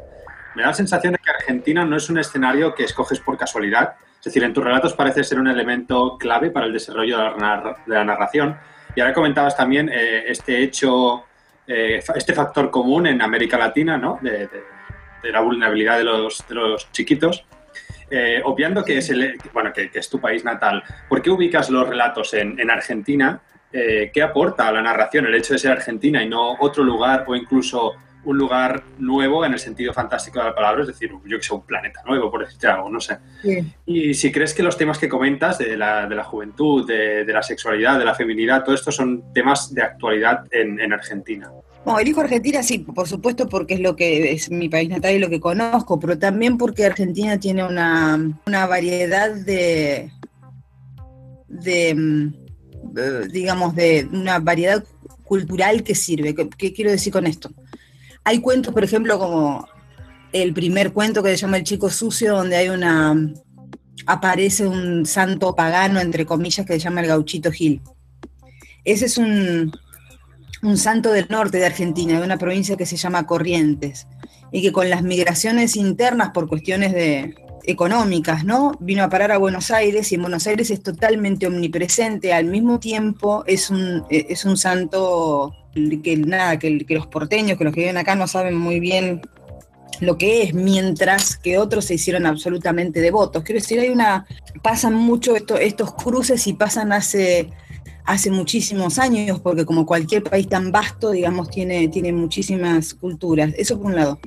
Me 0.55 0.63
da 0.63 0.69
la 0.69 0.75
sensación 0.75 1.13
de 1.13 1.19
que 1.19 1.31
Argentina 1.31 1.85
no 1.85 1.97
es 1.97 2.09
un 2.09 2.19
escenario 2.19 2.75
que 2.75 2.85
escoges 2.85 3.21
por 3.21 3.37
casualidad. 3.37 3.95
Es 4.19 4.25
decir, 4.25 4.45
en 4.45 4.53
tus 4.53 4.63
relatos 4.63 4.95
parece 4.95 5.25
ser 5.25 5.39
un 5.39 5.49
elemento 5.49 6.17
clave 6.19 6.51
para 6.51 6.67
el 6.67 6.73
desarrollo 6.73 7.19
de 7.19 7.25
la, 7.87 8.05
narración. 8.05 8.57
Y 8.95 9.01
ahora 9.01 9.13
comentabas 9.13 9.57
también 9.57 9.89
eh, 9.89 10.25
este 10.27 10.63
hecho 10.63 11.25
eh, 11.69 12.03
este 12.15 12.33
factor 12.33 12.71
común 12.71 13.07
en 13.07 13.21
América 13.21 13.59
Latina, 13.59 13.99
¿no? 13.99 14.19
De, 14.23 14.49
la 15.23 15.41
vulnerabilidad 15.41 15.99
de 15.99 16.05
los, 16.05 16.91
chiquitos. 16.93 17.45
Eh, 18.11 18.41
obviando 18.43 18.83
que 18.83 18.97
es, 18.99 19.11
el, 19.11 19.39
bueno, 19.53 19.71
que, 19.73 19.91
es 19.93 20.09
tu 20.09 20.19
país 20.19 20.43
natal, 20.43 20.83
¿por 21.09 21.21
qué 21.21 21.29
ubicas 21.29 21.69
los 21.69 21.87
relatos 21.87 22.33
en, 22.33 22.59
en 22.59 22.71
Argentina? 22.71 23.43
Eh, 23.71 24.11
¿Qué 24.15 24.23
aporta 24.23 24.67
a 24.67 24.73
la 24.73 24.81
narración 24.81 25.27
el 25.27 25.35
hecho 25.35 25.53
de 25.53 25.59
ser 25.59 25.73
Argentina 25.73 26.23
y 26.23 26.29
no 26.29 26.57
otro 26.59 26.83
lugar 26.83 27.25
o 27.27 27.37
incluso 27.37 27.97
un 28.25 28.37
lugar 28.37 28.83
nuevo 28.99 29.45
en 29.45 29.53
el 29.53 29.59
sentido 29.59 29.93
fantástico 29.93 30.39
de 30.39 30.47
la 30.47 30.55
palabra, 30.55 30.83
es 30.83 30.89
decir, 30.89 31.11
yo 31.25 31.39
que 31.39 31.45
sé, 31.45 31.55
un 31.55 31.63
planeta 31.63 32.03
nuevo, 32.07 32.31
por 32.31 32.45
decirte 32.45 32.67
algo, 32.67 32.91
no 32.91 33.01
sé. 33.01 33.19
Y 33.87 34.15
si 34.15 34.31
crees 34.33 34.55
que 34.55 34.63
los 34.63 34.77
temas 34.77 34.99
que 34.99 35.09
comentas 35.09 35.59
de 35.59 35.77
la, 35.77 36.07
de 36.07 36.15
la 36.15 36.25
juventud, 36.25 36.87
de, 36.87 37.25
la 37.25 37.43
sexualidad, 37.43 37.99
de 37.99 38.05
la 38.05 38.15
feminidad, 38.15 38.65
todo 38.65 38.75
esto 38.75 38.93
son 38.93 39.33
temas 39.33 39.73
de 39.73 39.83
actualidad 39.83 40.45
en, 40.51 40.81
en 40.81 40.93
Argentina. 40.93 41.51
Bueno, 41.85 42.01
elijo 42.01 42.21
Argentina, 42.21 42.63
sí, 42.63 42.81
por 42.81 43.09
supuesto, 43.09 43.49
porque 43.49 43.75
es 43.75 43.81
lo 43.81 43.97
que 43.97 44.33
es 44.33 44.51
mi 44.51 44.69
país 44.69 44.91
natal 44.91 45.15
y 45.15 45.19
lo 45.19 45.31
que 45.31 45.41
conozco, 45.41 45.99
pero 45.99 46.19
también 46.19 46.59
porque 46.59 46.85
Argentina 46.85 47.39
tiene 47.39 47.65
una, 47.65 48.19
una 48.47 48.67
variedad 48.67 49.33
de, 49.33 50.11
de, 51.49 51.95
mm, 51.95 52.33
digamos, 53.33 53.75
de 53.75 54.09
una 54.13 54.39
variedad 54.39 54.85
cultural 55.25 55.83
que 55.83 55.95
sirve. 55.95 56.35
¿Qué, 56.35 56.73
quiero 56.73 56.91
decir 56.91 57.13
con 57.13 57.27
esto? 57.27 57.51
Hay 58.29 58.41
cuentos, 58.41 58.75
por 58.75 58.85
ejemplo, 58.85 59.19
como 59.19 59.67
el 60.35 60.53
primer 60.53 60.93
cuento 60.93 61.23
que 61.23 61.31
se 61.31 61.39
llama 61.39 61.57
El 61.57 61.65
Chico 61.65 61.89
Sucio, 61.89 62.37
donde 62.37 62.57
hay 62.57 62.69
una 62.69 63.17
aparece 64.05 64.67
un 64.67 65.07
santo 65.07 65.55
pagano, 65.55 65.99
entre 65.99 66.27
comillas, 66.27 66.67
que 66.67 66.75
se 66.75 66.79
llama 66.79 67.01
el 67.01 67.07
Gauchito 67.07 67.51
Gil. 67.51 67.81
Ese 68.85 69.07
es 69.07 69.17
un, 69.17 69.73
un 70.63 70.77
santo 70.77 71.11
del 71.11 71.27
norte 71.31 71.57
de 71.57 71.65
Argentina, 71.65 72.19
de 72.19 72.27
una 72.27 72.37
provincia 72.37 72.77
que 72.77 72.85
se 72.85 72.99
llama 72.99 73.27
Corrientes, 73.27 74.07
y 74.53 74.61
que 74.61 74.73
con 74.73 74.91
las 74.91 75.03
migraciones 75.03 75.75
internas 75.75 76.33
por 76.35 76.49
cuestiones 76.49 76.93
de, 76.93 77.35
económicas, 77.65 78.45
¿no? 78.45 78.73
Vino 78.79 79.05
a 79.05 79.09
parar 79.09 79.33
a 79.33 79.39
Buenos 79.39 79.71
Aires 79.71 80.13
y 80.13 80.17
en 80.17 80.21
Buenos 80.21 80.47
Aires 80.47 80.71
es 80.71 80.83
totalmente 80.83 81.47
omnipresente, 81.47 82.35
al 82.35 82.45
mismo 82.45 82.79
tiempo 82.79 83.43
es 83.47 83.71
un, 83.71 84.05
es 84.11 84.45
un 84.45 84.59
santo 84.59 85.55
que 85.75 86.17
nada, 86.17 86.59
que, 86.59 86.85
los 86.89 87.07
porteños, 87.07 87.59
que 87.59 87.65
los 87.65 87.75
que 87.75 87.81
viven 87.81 87.97
acá 87.97 88.15
no 88.15 88.27
saben 88.27 88.57
muy 88.57 88.81
bien 88.81 89.21
lo 90.01 90.17
que 90.17 90.43
es, 90.43 90.55
mientras 90.55 91.37
que 91.37 91.59
otros 91.59 91.87
se 91.87 91.95
hicieron 91.95 92.27
absolutamente 92.27 93.01
devotos. 93.01 93.43
Quiero 93.43 93.61
decir, 93.61 93.81
hay 93.81 93.89
una, 93.89 94.27
pasan 94.63 94.95
mucho 94.95 95.35
estos 95.37 95.95
cruces 95.95 96.47
y 96.47 96.53
pasan 96.53 96.93
hace, 96.93 97.51
hace 98.05 98.31
muchísimos 98.31 98.99
años, 98.99 99.41
porque 99.41 99.65
como 99.65 99.87
cualquier 99.87 100.23
país 100.23 100.49
tan 100.49 100.71
vasto, 100.73 101.11
digamos, 101.11 101.51
tiene, 101.51 101.89
tiene 101.89 102.13
muchísimas 102.13 102.95
culturas. 102.95 103.53
Eso 103.57 103.77
por 103.77 103.87
un 103.87 103.97
lado. 103.97 104.21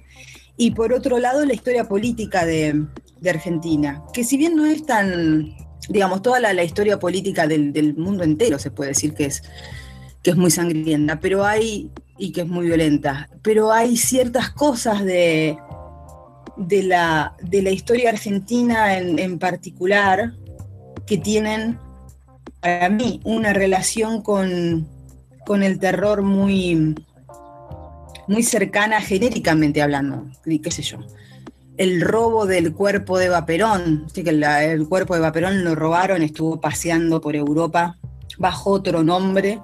Y 0.57 0.71
por 0.71 0.93
otro 0.93 1.17
lado, 1.17 1.43
la 1.43 1.55
historia 1.55 1.87
política 1.87 2.45
de, 2.45 2.85
Argentina, 3.27 4.03
que 4.13 4.23
si 4.23 4.37
bien 4.37 4.55
no 4.55 4.65
es 4.65 4.85
tan, 4.85 5.55
digamos, 5.89 6.21
toda 6.21 6.39
la, 6.39 6.63
historia 6.63 6.99
política 6.99 7.47
del, 7.47 7.95
mundo 7.97 8.23
entero 8.23 8.59
se 8.59 8.69
puede 8.69 8.89
decir 8.89 9.15
que 9.15 9.25
es, 9.25 9.41
que 10.23 10.31
es 10.31 10.37
muy 10.37 10.51
sangrienta, 10.51 11.19
pero 11.19 11.43
hay, 11.43 11.89
y 12.17 12.31
que 12.31 12.41
es 12.41 12.47
muy 12.47 12.67
violenta, 12.67 13.29
pero 13.41 13.71
hay 13.71 13.97
ciertas 13.97 14.51
cosas 14.51 15.03
de, 15.03 15.57
de, 16.57 16.83
la, 16.83 17.35
de 17.41 17.61
la 17.61 17.71
historia 17.71 18.09
argentina 18.09 18.97
en, 18.97 19.17
en 19.19 19.39
particular 19.39 20.33
que 21.05 21.17
tienen, 21.17 21.79
para 22.59 22.89
mí, 22.89 23.19
una 23.23 23.53
relación 23.53 24.21
con, 24.21 24.87
con 25.45 25.63
el 25.63 25.79
terror 25.79 26.21
muy, 26.21 26.95
muy 28.27 28.43
cercana 28.43 29.01
genéricamente 29.01 29.81
hablando, 29.81 30.27
qué 30.43 30.71
sé 30.71 30.81
yo. 30.81 30.99
El 31.77 32.01
robo 32.01 32.45
del 32.45 32.73
cuerpo 32.73 33.17
de 33.17 33.29
Vaperón, 33.29 34.07
que 34.13 34.21
el, 34.21 34.87
cuerpo 34.87 35.15
de 35.15 35.21
Vaperón 35.21 35.63
lo 35.63 35.75
robaron, 35.75 36.21
estuvo 36.21 36.61
paseando 36.61 37.21
por 37.21 37.35
Europa 37.35 37.97
bajo 38.37 38.69
otro 38.69 39.03
nombre 39.03 39.59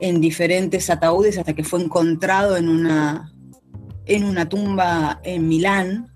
en 0.00 0.20
diferentes 0.20 0.90
ataúdes 0.90 1.38
hasta 1.38 1.54
que 1.54 1.64
fue 1.64 1.82
encontrado 1.82 2.56
en 2.56 2.68
una, 2.68 3.32
en 4.06 4.24
una 4.24 4.48
tumba 4.48 5.20
en 5.22 5.46
Milán, 5.46 6.10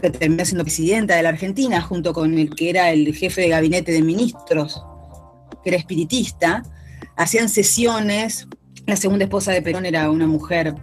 que 0.00 0.10
terminó 0.10 0.44
siendo 0.44 0.64
presidenta 0.64 1.16
de 1.16 1.22
la 1.22 1.30
Argentina, 1.30 1.80
junto 1.80 2.12
con 2.12 2.36
el 2.38 2.54
que 2.54 2.70
era 2.70 2.90
el 2.90 3.14
jefe 3.14 3.42
de 3.42 3.48
gabinete 3.48 3.92
de 3.92 4.02
ministros, 4.02 4.82
que 5.62 5.70
era 5.70 5.78
espiritista. 5.78 6.62
Hacían 7.16 7.48
sesiones. 7.48 8.48
La 8.86 8.96
segunda 8.96 9.24
esposa 9.24 9.52
de 9.52 9.62
Perón 9.62 9.86
era 9.86 10.10
una 10.10 10.26
mujer 10.26 10.74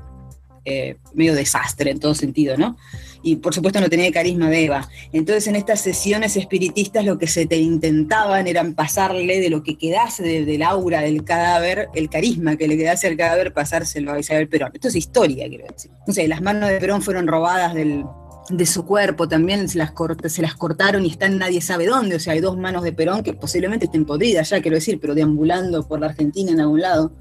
eh, 0.66 0.96
medio 1.14 1.36
desastre 1.36 1.92
en 1.92 2.00
todo 2.00 2.16
sentido, 2.16 2.58
¿no? 2.58 2.78
Y 3.22 3.38
por 3.38 3.54
supuesto 3.54 3.80
no 3.80 3.90
tenía 3.90 4.12
carisma 4.12 4.50
de 4.50 4.66
Eva. 4.66 4.90
Entonces 5.12 5.48
en 5.48 5.56
estas 5.56 5.82
sesiones 5.82 6.38
espiritistas 6.38 7.06
lo 7.06 7.18
que 7.18 7.28
se 7.28 7.46
te 7.46 7.58
intentaban 7.58 8.48
eran 8.48 8.74
pasarle 8.74 9.40
de 9.40 9.50
lo 9.50 9.64
que 9.64 9.78
quedase 9.78 10.24
del 10.24 10.64
aura 10.64 11.02
del 11.02 11.24
cadáver, 11.24 11.90
el 11.96 12.10
carisma 12.10 12.56
que 12.58 12.68
le 12.68 12.78
quedase 12.78 13.08
al 13.08 13.18
cadáver, 13.18 13.54
pasárselo 13.54 14.12
a 14.14 14.20
Isabel 14.20 14.48
Perón. 14.48 14.72
Esto 14.74 14.88
es 14.90 14.96
historia, 14.96 15.48
quiero 15.48 15.66
decir. 15.72 15.92
No 16.08 16.14
sé, 16.14 16.28
las 16.28 16.42
manos 16.42 16.70
de 16.70 16.80
Perón 16.80 17.02
fueron 17.02 17.28
robadas 17.28 17.74
de 17.74 18.66
su 18.66 18.86
cuerpo, 18.86 19.28
también 19.28 19.68
se 19.70 19.78
las, 19.78 19.94
se 20.28 20.42
las 20.42 20.56
cortaron 20.56 21.06
y 21.06 21.10
están 21.10 21.38
nadie 21.38 21.62
sabe 21.62 21.88
dónde. 21.88 22.16
O 22.16 22.20
sea, 22.20 22.34
hay 22.34 22.40
dos 22.40 22.58
manos 22.58 22.84
de 22.84 22.94
Perón 22.94 23.24
que 23.24 23.34
posiblemente 23.34 23.86
estén 23.86 24.06
podridas 24.06 24.50
ya, 24.50 24.62
quiero 24.62 24.76
decir, 24.76 25.00
pero 25.00 25.16
deambulando 25.16 25.88
por 25.88 26.00
la 26.00 26.08
Argentina 26.08 26.52
en 26.52 26.60
algún 26.60 26.82
lado. 26.82 27.14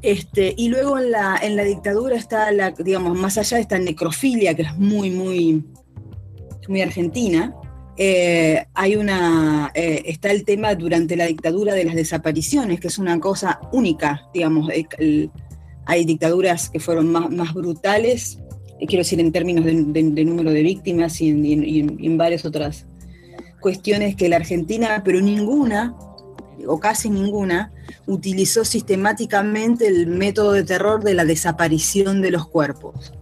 Este, 0.00 0.54
y 0.56 0.68
luego 0.68 0.98
en 0.98 1.10
la, 1.10 1.38
en 1.42 1.56
la 1.56 1.64
dictadura 1.64 2.16
está, 2.16 2.50
la, 2.52 2.70
digamos, 2.70 3.16
más 3.16 3.36
allá 3.38 3.56
de 3.56 3.62
esta 3.62 3.78
necrofilia, 3.78 4.54
que 4.54 4.62
es 4.62 4.76
muy, 4.76 5.10
muy, 5.10 5.64
muy 6.68 6.80
argentina, 6.80 7.54
eh, 7.96 8.64
hay 8.74 8.96
una, 8.96 9.70
eh, 9.74 10.02
está 10.06 10.30
el 10.30 10.44
tema 10.44 10.74
durante 10.74 11.14
la 11.14 11.26
dictadura 11.26 11.74
de 11.74 11.84
las 11.84 11.94
desapariciones, 11.94 12.80
que 12.80 12.88
es 12.88 12.98
una 12.98 13.20
cosa 13.20 13.60
única, 13.72 14.28
digamos, 14.32 14.70
eh, 14.70 15.28
hay 15.84 16.04
dictaduras 16.04 16.70
que 16.70 16.80
fueron 16.80 17.12
más, 17.12 17.52
brutales, 17.52 18.38
quiero 18.78 18.98
decir 18.98 19.20
en 19.20 19.30
términos 19.30 19.64
de, 19.64 20.24
número 20.24 20.50
de 20.50 20.62
víctimas 20.62 21.20
y 21.20 21.28
en 21.28 22.16
varias 22.16 22.44
otras 22.44 22.86
cuestiones 23.60 24.16
que 24.16 24.28
la 24.28 24.36
Argentina, 24.36 25.02
pero 25.04 25.20
ninguna 25.20 25.94
o 26.66 26.78
casi 26.78 27.10
ninguna, 27.10 27.72
utilizó 28.06 28.64
sistemáticamente 28.64 29.86
el 29.86 30.06
método 30.06 30.52
de 30.52 30.64
terror 30.64 31.02
de 31.02 31.14
la 31.14 31.24
desaparición 31.24 32.22
de 32.22 32.30
los 32.30 32.46
cuerpos. 32.46 33.12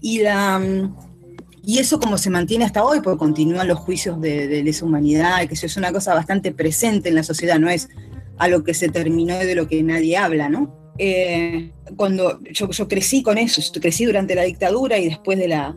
Y, 0.00 0.20
la, 0.22 0.60
y 1.64 1.78
eso 1.78 2.00
como 2.00 2.18
se 2.18 2.30
mantiene 2.30 2.64
hasta 2.64 2.84
hoy, 2.84 3.00
porque 3.00 3.18
continúan 3.18 3.68
los 3.68 3.78
juicios 3.78 4.20
de, 4.20 4.48
de 4.48 4.62
lesa 4.62 4.84
humanidad, 4.84 5.46
que 5.46 5.54
eso 5.54 5.66
es 5.66 5.76
una 5.76 5.92
cosa 5.92 6.14
bastante 6.14 6.52
presente 6.52 7.08
en 7.08 7.14
la 7.14 7.22
sociedad, 7.22 7.58
no 7.58 7.70
es 7.70 7.88
algo 8.38 8.64
que 8.64 8.74
se 8.74 8.88
terminó 8.88 9.40
y 9.40 9.46
de 9.46 9.54
lo 9.54 9.68
que 9.68 9.82
nadie 9.82 10.16
habla, 10.16 10.48
¿no? 10.48 10.82
Eh, 10.98 11.72
cuando 11.96 12.42
yo, 12.44 12.70
yo, 12.70 12.88
crecí 12.88 13.22
con 13.22 13.38
eso, 13.38 13.62
crecí 13.80 14.04
durante 14.04 14.34
la 14.34 14.42
dictadura 14.42 14.98
y 14.98 15.08
después 15.08 15.38
de 15.38 15.48
la, 15.48 15.76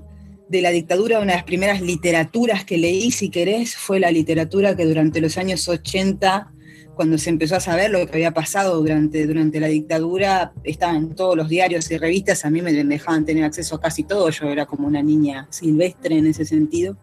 de 0.49 0.61
la 0.61 0.71
dictadura, 0.71 1.19
una 1.19 1.31
de 1.31 1.37
las 1.37 1.45
primeras 1.45 1.81
literaturas 1.81 2.65
que 2.65 2.77
leí, 2.77 3.11
si 3.11 3.29
querés, 3.29 3.75
fue 3.75 3.99
la 3.99 4.11
literatura 4.11 4.75
que 4.75 4.85
durante 4.85 5.21
los 5.21 5.37
años 5.37 5.67
80 5.67 6.51
cuando 6.95 7.17
se 7.17 7.29
empezó 7.29 7.55
a 7.55 7.59
saber 7.59 7.91
lo 7.91 8.05
que 8.05 8.13
había 8.13 8.31
pasado 8.31 8.79
durante, 8.79 9.27
durante 9.27 9.59
la 9.59 9.67
dictadura, 9.67 10.53
estaba 10.63 10.95
en 10.95 11.13
todos 11.13 11.35
los 11.35 11.49
diarios 11.49 11.89
y 11.91 11.97
revistas, 11.97 12.45
a 12.45 12.49
mí 12.49 12.61
me 12.61 12.71
dejaban 12.71 13.25
tener 13.25 13.43
acceso 13.43 13.75
a 13.75 13.81
casi 13.81 14.03
todo, 14.03 14.29
yo 14.29 14.47
era 14.47 14.65
como 14.65 14.87
una 14.87 15.03
niña 15.03 15.47
silvestre 15.49 16.17
en 16.17 16.27
ese 16.27 16.45
sentido. 16.45 16.97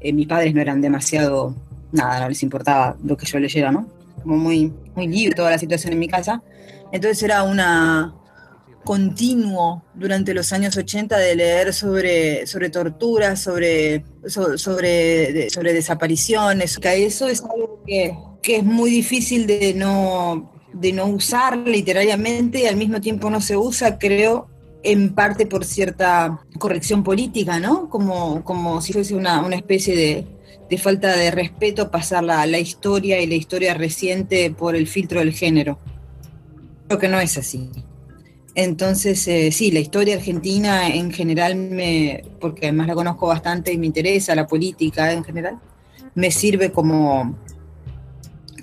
Eh, 0.00 0.12
mis 0.12 0.26
padres 0.26 0.54
no 0.54 0.60
eran 0.60 0.80
demasiado, 0.80 1.54
nada, 1.92 2.20
no 2.20 2.28
les 2.28 2.42
importaba 2.42 2.96
lo 3.04 3.16
que 3.16 3.26
yo 3.26 3.38
leyera, 3.38 3.72
¿no? 3.72 3.88
Como 4.22 4.36
muy, 4.36 4.72
muy 4.94 5.08
libre 5.08 5.34
toda 5.34 5.50
la 5.50 5.58
situación 5.58 5.92
en 5.92 5.98
mi 5.98 6.08
casa. 6.08 6.42
Entonces 6.92 7.22
era 7.22 7.42
una 7.42 8.14
continuo 8.84 9.82
durante 9.94 10.34
los 10.34 10.52
años 10.52 10.76
80 10.76 11.16
de 11.16 11.34
leer 11.34 11.72
sobre, 11.72 12.46
sobre 12.46 12.68
torturas, 12.68 13.40
sobre, 13.40 14.04
sobre, 14.26 15.48
sobre 15.50 15.72
desapariciones, 15.72 16.78
que 16.78 17.04
eso 17.04 17.26
es 17.26 17.42
algo 17.42 17.82
que 17.86 18.16
que 18.44 18.56
es 18.56 18.64
muy 18.64 18.90
difícil 18.90 19.46
de 19.46 19.72
no, 19.72 20.52
de 20.74 20.92
no 20.92 21.06
usar 21.06 21.56
literariamente 21.56 22.60
y 22.60 22.66
al 22.66 22.76
mismo 22.76 23.00
tiempo 23.00 23.30
no 23.30 23.40
se 23.40 23.56
usa, 23.56 23.98
creo, 23.98 24.48
en 24.82 25.14
parte 25.14 25.46
por 25.46 25.64
cierta 25.64 26.42
corrección 26.58 27.02
política, 27.02 27.58
¿no? 27.58 27.88
Como, 27.88 28.44
como 28.44 28.82
si 28.82 28.92
fuese 28.92 29.14
una, 29.14 29.48
especie 29.56 30.26
de, 30.68 30.76
falta 30.76 31.16
de 31.16 31.30
respeto 31.30 31.90
pasar 31.90 32.22
la, 32.22 32.44
la, 32.44 32.58
historia 32.58 33.18
y 33.22 33.26
la 33.26 33.34
historia 33.36 33.72
reciente 33.72 34.50
por 34.50 34.76
el 34.76 34.88
filtro 34.88 35.20
del 35.20 35.32
género. 35.32 35.78
Creo 36.86 37.00
que 37.00 37.08
no 37.08 37.20
es 37.20 37.38
así. 37.38 37.70
Entonces, 38.54 39.26
eh, 39.26 39.52
sí, 39.52 39.70
la 39.70 39.80
historia 39.80 40.16
argentina 40.16 40.88
en 40.88 41.12
general 41.12 41.56
me, 41.56 42.24
porque 42.40 42.66
además 42.66 42.88
la 42.88 42.94
conozco 42.94 43.26
bastante 43.26 43.72
y 43.72 43.78
me 43.78 43.86
interesa, 43.86 44.34
la 44.34 44.46
política 44.46 45.12
en 45.12 45.24
general, 45.24 45.58
me 46.14 46.30
sirve 46.30 46.70
como, 46.72 47.36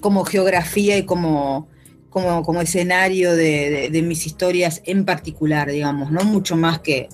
como 0.02 0.26
geografía 0.26 0.98
y 0.98 1.06
como, 1.06 1.70
como, 2.10 2.44
como 2.44 2.62
escenario 2.62 3.34
de, 3.36 3.90
mis 4.04 4.26
historias 4.26 4.82
en 4.86 5.06
particular, 5.06 5.70
digamos, 5.70 6.12
no 6.12 6.24
mucho 6.26 6.58
más 6.58 6.80
que, 6.80 7.08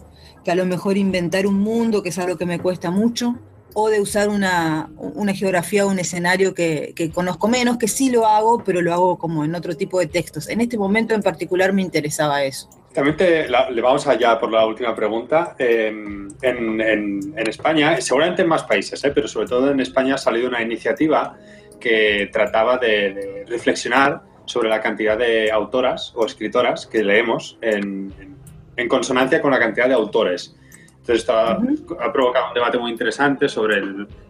que 0.44 0.52
a 0.52 0.56
lo 0.56 0.66
mejor 0.66 0.98
inventar 0.98 1.46
un 1.46 1.60
mundo, 1.60 2.02
que 2.02 2.10
es 2.10 2.18
algo 2.18 2.38
que 2.38 2.48
me 2.48 2.60
cuesta 2.60 2.90
mucho, 2.90 3.36
o 3.80 3.90
de 3.90 4.02
usar 4.02 4.30
una, 4.30 4.90
geografía 5.36 5.86
o 5.86 5.90
un 5.90 6.00
escenario 6.00 6.56
que, 6.56 7.12
conozco 7.14 7.48
menos, 7.48 7.78
que 7.78 7.88
sí 7.88 8.10
lo 8.10 8.26
hago, 8.26 8.64
pero 8.64 8.82
lo 8.82 8.92
hago 8.92 9.20
como 9.20 9.46
en 9.46 9.54
otro 9.54 9.78
tipo 9.78 10.00
de 10.00 10.08
textos. 10.08 10.50
En 10.50 10.62
este 10.62 10.80
momento 10.80 11.14
en 11.14 11.22
particular 11.22 11.74
me 11.74 11.84
interesaba 11.84 12.44
eso. 12.44 12.68
También 12.92 13.16
le 13.20 13.82
vamos 13.82 14.08
allá 14.08 14.40
por 14.40 14.52
la 14.52 14.66
última 14.66 14.96
pregunta. 14.96 15.56
Em, 15.60 16.28
en, 16.42 16.82
en, 16.82 17.48
España, 17.48 18.02
seguramente 18.02 18.42
en 18.42 18.48
más 18.48 18.64
países, 18.64 19.04
¿eh? 19.04 19.12
pero 19.14 19.28
sobre 19.28 19.48
todo 19.48 19.70
en 19.70 19.80
España 19.80 20.16
ha 20.16 20.18
salido 20.18 20.48
una 20.48 20.64
iniciativa 20.64 21.38
que 21.80 22.30
trataba 22.32 22.78
de, 22.78 23.46
reflexionar 23.48 24.22
sobre 24.46 24.70
la 24.70 24.82
cantidad 24.82 25.18
de 25.18 25.52
autoras 25.52 26.14
o 26.16 26.26
escritoras 26.26 26.88
que 26.88 27.04
leemos 27.04 27.58
en, 27.62 28.14
consonancia 28.88 29.42
con 29.42 29.52
la 29.52 29.60
cantidad 29.60 29.88
de 29.88 29.96
autores. 29.96 30.56
Entonces, 30.90 31.20
esto 31.20 31.34
ha, 31.38 32.14
provocado 32.14 32.50
un 32.50 32.54
debate 32.54 32.78
muy 32.78 32.92
interesante 32.92 33.50
sobre 33.50 33.82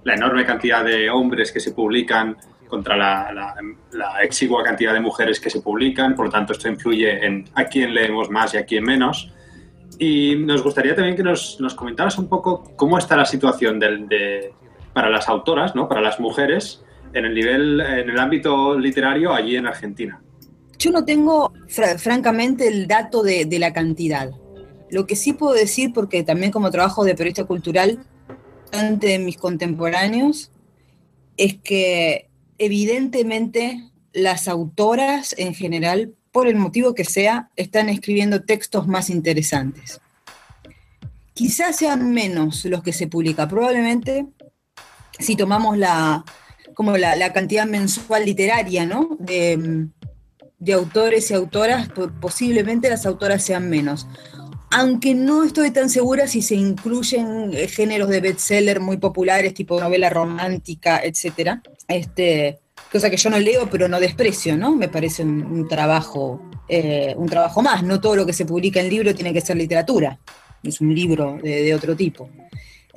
la 0.04 0.14
enorme 0.14 0.46
cantidad 0.46 0.84
de 0.84 1.10
hombres 1.10 1.52
que 1.52 1.60
se 1.60 1.72
publican 1.72 2.38
contra 2.68 2.96
la, 2.96 3.56
exigua 4.22 4.64
cantidad 4.64 4.94
de 4.94 5.00
mujeres 5.00 5.40
que 5.40 5.50
se 5.50 5.62
publican, 5.62 6.16
por 6.16 6.26
lo 6.26 6.32
tanto 6.32 6.54
esto 6.54 6.68
influye 6.68 7.26
en 7.26 7.46
a 7.56 7.66
quién 7.66 7.94
leemos 7.94 8.30
más 8.30 8.54
y 8.54 8.58
a 8.58 8.66
quién 8.66 8.84
menos. 8.84 9.32
Y 10.00 10.36
nos 10.36 10.62
gustaría 10.64 10.96
también 10.96 11.16
que 11.16 11.24
nos, 11.24 11.60
nos 11.60 11.74
comentaras 11.74 12.18
un 12.18 12.30
poco 12.30 12.76
cómo 12.76 12.98
está 12.98 13.18
la 13.18 13.26
situación 13.26 13.80
de, 13.80 14.54
para 14.94 15.10
las 15.10 15.28
autoras, 15.28 15.76
¿no? 15.76 15.88
para 15.88 16.02
las 16.02 16.20
mujeres, 16.20 16.84
en 17.18 17.26
el 17.26 17.34
nivel, 17.34 17.82
en 17.82 18.10
el 18.10 18.20
ámbito 18.20 18.78
literario 18.78 19.34
allí 19.34 19.56
en 19.56 19.68
Argentina? 19.68 20.22
Yo 20.80 20.92
no 20.92 21.04
tengo, 21.06 21.54
francamente, 21.98 22.68
el 22.68 22.88
dato 22.88 23.24
de, 23.24 23.46
de, 23.46 23.60
la 23.60 23.74
cantidad. 23.74 24.32
Lo 24.92 25.08
que 25.08 25.16
sí 25.16 25.34
puedo 25.34 25.54
decir, 25.54 25.92
porque 25.94 26.24
también 26.24 26.52
como 26.52 26.70
trabajo 26.70 27.04
de 27.04 27.16
periodista 27.16 27.46
cultural, 27.46 28.06
de 28.72 29.20
mis 29.20 29.38
contemporáneos 29.38 30.52
es 31.38 31.58
que 31.58 32.30
evidentemente 32.58 33.84
las 34.14 34.48
autoras 34.48 35.36
en 35.38 35.54
general, 35.54 36.14
por 36.32 36.48
el 36.48 36.56
motivo 36.56 36.94
que 36.94 37.06
sea, 37.06 37.50
están 37.56 37.90
escribiendo 37.90 38.44
textos 38.44 38.88
más 38.88 39.10
interesantes. 39.10 40.02
Quizás 41.34 41.76
sean 41.76 42.12
menos 42.12 42.66
los 42.66 42.82
que 42.82 42.94
se 42.94 43.08
publican, 43.08 43.48
probablemente 43.48 44.26
si 45.20 45.36
tomamos 45.36 45.78
la, 45.78 46.24
como 46.78 46.96
la, 46.96 47.34
cantidad 47.34 47.66
mensual 47.66 48.24
literaria, 48.24 48.86
¿no? 48.86 49.18
De, 49.20 49.88
de 50.60 50.74
autores 50.74 51.30
y 51.30 51.34
autoras, 51.34 51.90
posiblemente 52.22 52.90
las 52.90 53.06
autoras 53.06 53.44
sean 53.44 53.70
menos 53.70 54.08
aunque 54.70 55.16
no 55.16 55.44
estoy 55.44 55.72
tan 55.72 55.90
segura 55.90 56.28
si 56.28 56.42
se 56.42 56.56
incluyen 56.56 57.52
eh, 57.54 57.68
géneros 57.68 58.10
de 58.10 58.22
bestseller 58.22 58.80
muy 58.80 58.98
populares, 58.98 59.54
tipo 59.54 59.80
novela 59.80 60.10
romántica, 60.10 61.00
etcétera. 61.04 61.62
Este, 61.88 62.60
cosa 62.92 63.10
que 63.10 63.18
yo 63.18 63.30
no 63.30 63.40
leo, 63.40 63.70
pero 63.70 63.88
no 63.88 64.00
desprecio, 64.00 64.58
¿no? 64.58 64.76
Me 64.76 64.90
parece 64.90 65.24
un, 65.24 65.68
trabajo, 65.68 66.42
eh, 66.68 67.14
un 67.18 67.30
trabajo 67.30 67.62
más. 67.62 67.84
No 67.84 68.02
todo 68.02 68.16
lo 68.16 68.26
que 68.26 68.34
se 68.34 68.46
publica 68.46 68.80
en 68.80 68.90
libro 68.90 69.16
tiene 69.16 69.34
que 69.34 69.42
ser 69.42 69.56
literatura. 69.56 70.20
Es 70.64 70.82
un 70.82 70.94
libro 70.94 71.40
de, 71.42 71.74
otro 71.74 71.96
tipo. 71.96 72.30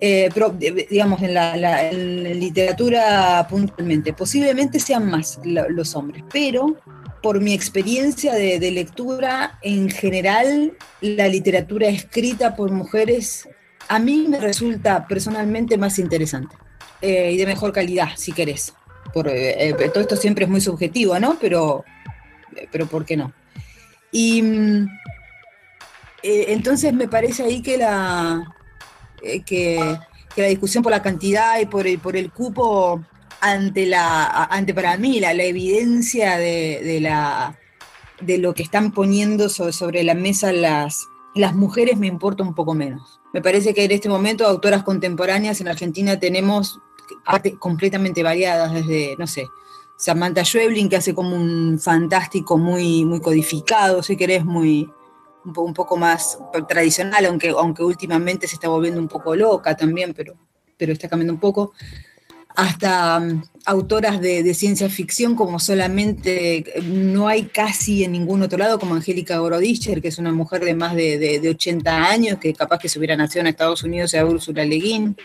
Eh, 0.02 0.30
pero, 0.32 0.50
digamos, 0.50 1.22
en 1.22 1.34
la, 1.34 1.92
literatura 1.92 3.46
puntualmente, 3.48 4.14
posiblemente 4.14 4.80
sean 4.80 5.10
más 5.10 5.38
los 5.44 5.94
hombres, 5.94 6.24
pero 6.32 6.76
por 7.22 7.40
mi 7.40 7.52
experiencia 7.52 8.34
de, 8.34 8.70
lectura, 8.70 9.58
en 9.62 9.90
general, 9.90 10.72
la 11.02 11.28
literatura 11.28 11.88
escrita 11.88 12.56
por 12.56 12.70
mujeres 12.70 13.46
a 13.88 13.98
mí 13.98 14.26
me 14.28 14.38
resulta 14.38 15.06
personalmente 15.08 15.76
más 15.76 15.98
interesante 15.98 16.54
eh, 17.02 17.32
y 17.32 17.36
de 17.36 17.44
mejor 17.44 17.72
calidad, 17.72 18.10
si 18.16 18.32
querés. 18.32 18.72
Eh, 19.24 19.74
eh, 19.78 19.90
todo 19.92 20.00
esto 20.00 20.14
siempre 20.14 20.44
es 20.44 20.50
muy 20.50 20.60
subjetivo, 20.60 21.18
¿no? 21.18 21.36
Pero, 21.40 21.84
pero 22.70 22.86
¿por 22.86 23.04
qué 23.04 23.16
no? 23.16 23.32
Y 24.12 24.44
entonces 26.22 26.92
me 26.92 27.08
parece 27.08 27.42
ahí 27.42 27.62
que 27.62 27.78
la, 27.78 28.54
que, 29.46 29.98
la 30.36 30.46
discusión 30.46 30.82
por 30.82 30.92
la 30.92 31.02
cantidad 31.02 31.60
y 31.60 31.66
por 31.66 31.86
por 32.00 32.16
el 32.16 32.30
cupo 32.32 33.04
ante 33.40 33.86
la, 33.86 34.44
ante 34.44 34.74
para 34.74 34.96
mí, 34.96 35.18
la, 35.18 35.34
la 35.34 35.44
evidencia 35.44 36.36
de, 36.36 36.98
la, 37.00 37.58
de 38.20 38.38
lo 38.38 38.54
que 38.54 38.62
están 38.62 38.92
poniendo 38.92 39.48
sobre, 39.48 40.04
la 40.04 40.14
mesa 40.14 40.52
las, 40.52 41.06
las 41.34 41.54
mujeres 41.54 41.98
me 41.98 42.06
importa 42.06 42.42
un 42.42 42.54
poco 42.54 42.74
menos. 42.74 43.20
Me 43.32 43.40
parece 43.40 43.74
que 43.74 43.84
en 43.84 43.92
este 43.92 44.08
momento 44.08 44.46
autoras 44.46 44.82
contemporáneas 44.82 45.60
en 45.60 45.68
Argentina 45.68 46.18
tenemos 46.18 46.80
artes 47.24 47.54
completamente 47.58 48.22
variadas, 48.22 48.72
desde, 48.72 49.16
no 49.18 49.26
sé, 49.26 49.46
Samantha 49.96 50.44
Schweblin, 50.44 50.88
que 50.88 50.96
hace 50.96 51.14
como 51.14 51.36
un 51.36 51.78
fantástico 51.78 52.56
muy, 52.58 53.04
muy 53.04 53.20
codificado, 53.20 54.02
si 54.02 54.16
querés, 54.16 54.44
muy, 54.44 54.90
un, 55.44 55.74
poco 55.74 55.96
más 55.96 56.38
tradicional, 56.68 57.26
aunque, 57.26 57.50
aunque 57.50 57.82
últimamente 57.82 58.46
se 58.46 58.54
está 58.54 58.68
volviendo 58.68 59.00
un 59.00 59.08
poco 59.08 59.34
loca 59.34 59.76
también, 59.76 60.14
pero, 60.14 60.34
pero 60.76 60.92
está 60.92 61.08
cambiando 61.08 61.34
un 61.34 61.40
poco 61.40 61.72
hasta 62.56 63.18
um, 63.18 63.42
autoras 63.64 64.20
de, 64.20 64.52
ciencia 64.54 64.88
ficción, 64.88 65.34
como 65.34 65.58
solamente 65.58 66.64
no 66.82 67.28
hay 67.28 67.44
casi 67.44 68.04
en 68.04 68.12
ningún 68.12 68.42
otro 68.42 68.58
lado, 68.58 68.78
como 68.78 68.94
Angélica 68.94 69.38
Gorodischer, 69.38 70.02
que 70.02 70.08
es 70.08 70.18
una 70.18 70.32
mujer 70.32 70.64
de 70.64 70.74
más 70.74 70.94
de, 70.94 71.40
80 71.48 72.10
años, 72.10 72.38
que 72.38 72.52
capaz 72.52 72.78
que 72.78 72.88
se 72.88 72.98
hubiera 72.98 73.16
nacido 73.16 73.40
en 73.40 73.48
Estados 73.48 73.82
Unidos, 73.82 74.10
sea 74.10 74.26
Úrsula 74.26 74.64
Leguín. 74.64 75.16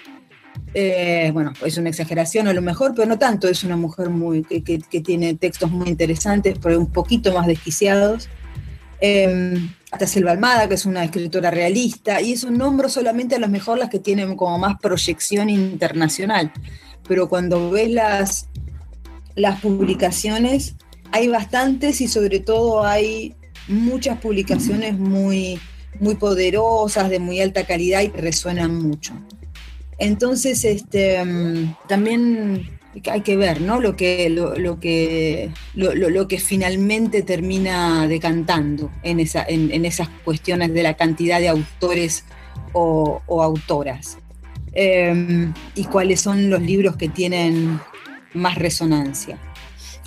Eh, 0.73 1.31
bueno, 1.33 1.51
es 1.65 1.77
una 1.77 1.89
exageración 1.89 2.47
a 2.47 2.53
lo 2.53 2.61
mejor, 2.61 2.93
pero 2.95 3.07
no 3.07 3.17
tanto, 3.17 3.47
es 3.47 3.63
una 3.63 3.75
mujer 3.75 4.09
muy, 4.09 4.43
que, 4.43 5.01
tiene 5.01 5.33
textos 5.35 5.69
muy 5.71 5.89
interesantes, 5.89 6.57
pero 6.61 6.79
un 6.79 6.91
poquito 6.91 7.33
más 7.33 7.47
desquiciados. 7.47 8.29
Em, 9.07 9.69
hasta 9.91 10.07
Selva 10.07 10.31
Almada, 10.31 10.67
que 10.67 10.75
es 10.75 10.85
una 10.85 11.03
escritora 11.03 11.51
realista, 11.51 12.21
y 12.21 12.33
eso 12.33 12.49
nombro 12.49 12.89
solamente 12.89 13.35
a 13.35 13.39
lo 13.39 13.47
mejor 13.47 13.77
las 13.77 13.89
que 13.89 13.99
tienen 13.99 14.35
como 14.35 14.57
más 14.57 14.77
proyección 14.79 15.49
internacional 15.49 16.51
pero 17.07 17.29
cuando 17.29 17.69
ves 17.69 17.89
las, 17.89 18.49
las 19.35 19.61
publicaciones, 19.61 20.75
hay 21.11 21.27
bastantes 21.27 22.01
y 22.01 22.07
sobre 22.07 22.39
todo 22.39 22.85
hay 22.85 23.35
muchas 23.67 24.19
publicaciones 24.19 24.97
muy, 24.97 25.59
muy 25.99 26.15
poderosas, 26.15 27.09
de 27.09 27.19
muy 27.19 27.39
alta 27.41 27.65
calidad 27.65 28.01
y 28.01 28.09
que 28.09 28.21
resuenan 28.21 28.75
mucho. 28.75 29.13
Entonces, 29.97 30.65
este, 30.65 31.23
mm, 31.23 31.75
también 31.87 32.74
hay 33.07 33.21
que 33.21 33.35
ver, 33.37 33.61
¿no? 33.61 33.79
Lo 33.79 33.95
que, 33.95 34.29
lo, 34.29 34.79
que, 34.79 35.51
lo, 35.73 36.27
que 36.27 36.39
finalmente 36.39 37.21
termina 37.21 38.07
decantando 38.07 38.91
en, 39.03 39.19
en, 39.19 39.85
esas 39.85 40.09
cuestiones 40.23 40.73
de 40.73 40.83
la 40.83 40.95
cantidad 40.95 41.39
de 41.39 41.49
autores 41.49 42.25
o 42.73 43.21
autoras. 43.27 44.17
Em, 44.75 45.53
y 45.73 45.85
cuáles 45.85 46.19
son 46.19 46.49
los 46.49 46.61
libros 46.61 46.97
que 46.97 47.07
tienen 47.07 47.79
más 48.33 48.55
resonancia. 48.55 49.39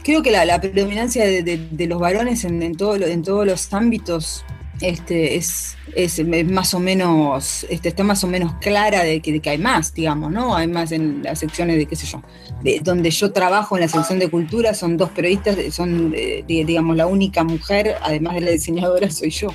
Creo 0.05 0.23
que 0.23 0.31
la, 0.31 0.61
predominancia 0.61 1.25
de, 1.25 1.87
los 1.89 1.99
varones 1.99 2.45
en, 2.45 2.63
en 2.63 2.77
todos 2.77 3.47
los 3.47 3.73
ámbitos 3.73 4.45
este, 4.81 5.37
es, 5.37 5.77
es, 5.95 6.25
más 6.47 6.75
o 6.75 6.81
menos, 6.81 7.67
este, 7.69 7.89
está 7.89 8.05
más 8.05 8.23
o 8.25 8.27
menos 8.27 8.55
clara 8.61 9.03
de 9.03 9.21
que, 9.21 9.41
hay 9.49 9.59
más, 9.59 9.95
digamos, 9.95 10.31
¿no? 10.31 10.57
Hay 10.57 10.69
más 10.69 10.93
en 10.93 11.23
las 11.23 11.41
secciones 11.41 11.77
de, 11.77 11.87
qué 11.87 11.97
sé 11.97 12.07
yo, 12.07 12.23
de, 12.63 12.81
donde 12.83 13.11
yo 13.11 13.33
trabajo 13.33 13.77
en 13.77 13.83
la 13.83 13.89
sección 13.89 14.19
de 14.19 14.31
cultura, 14.31 14.75
son 14.75 14.97
dos 14.97 15.11
periodistas, 15.11 15.57
son, 15.75 16.13
digamos, 16.47 16.97
la 16.97 17.07
única 17.07 17.45
mujer, 17.45 17.97
además 18.03 18.35
de 18.35 18.41
la 18.43 18.51
diseñadora, 18.51 19.11
soy 19.11 19.31
yo. 19.31 19.49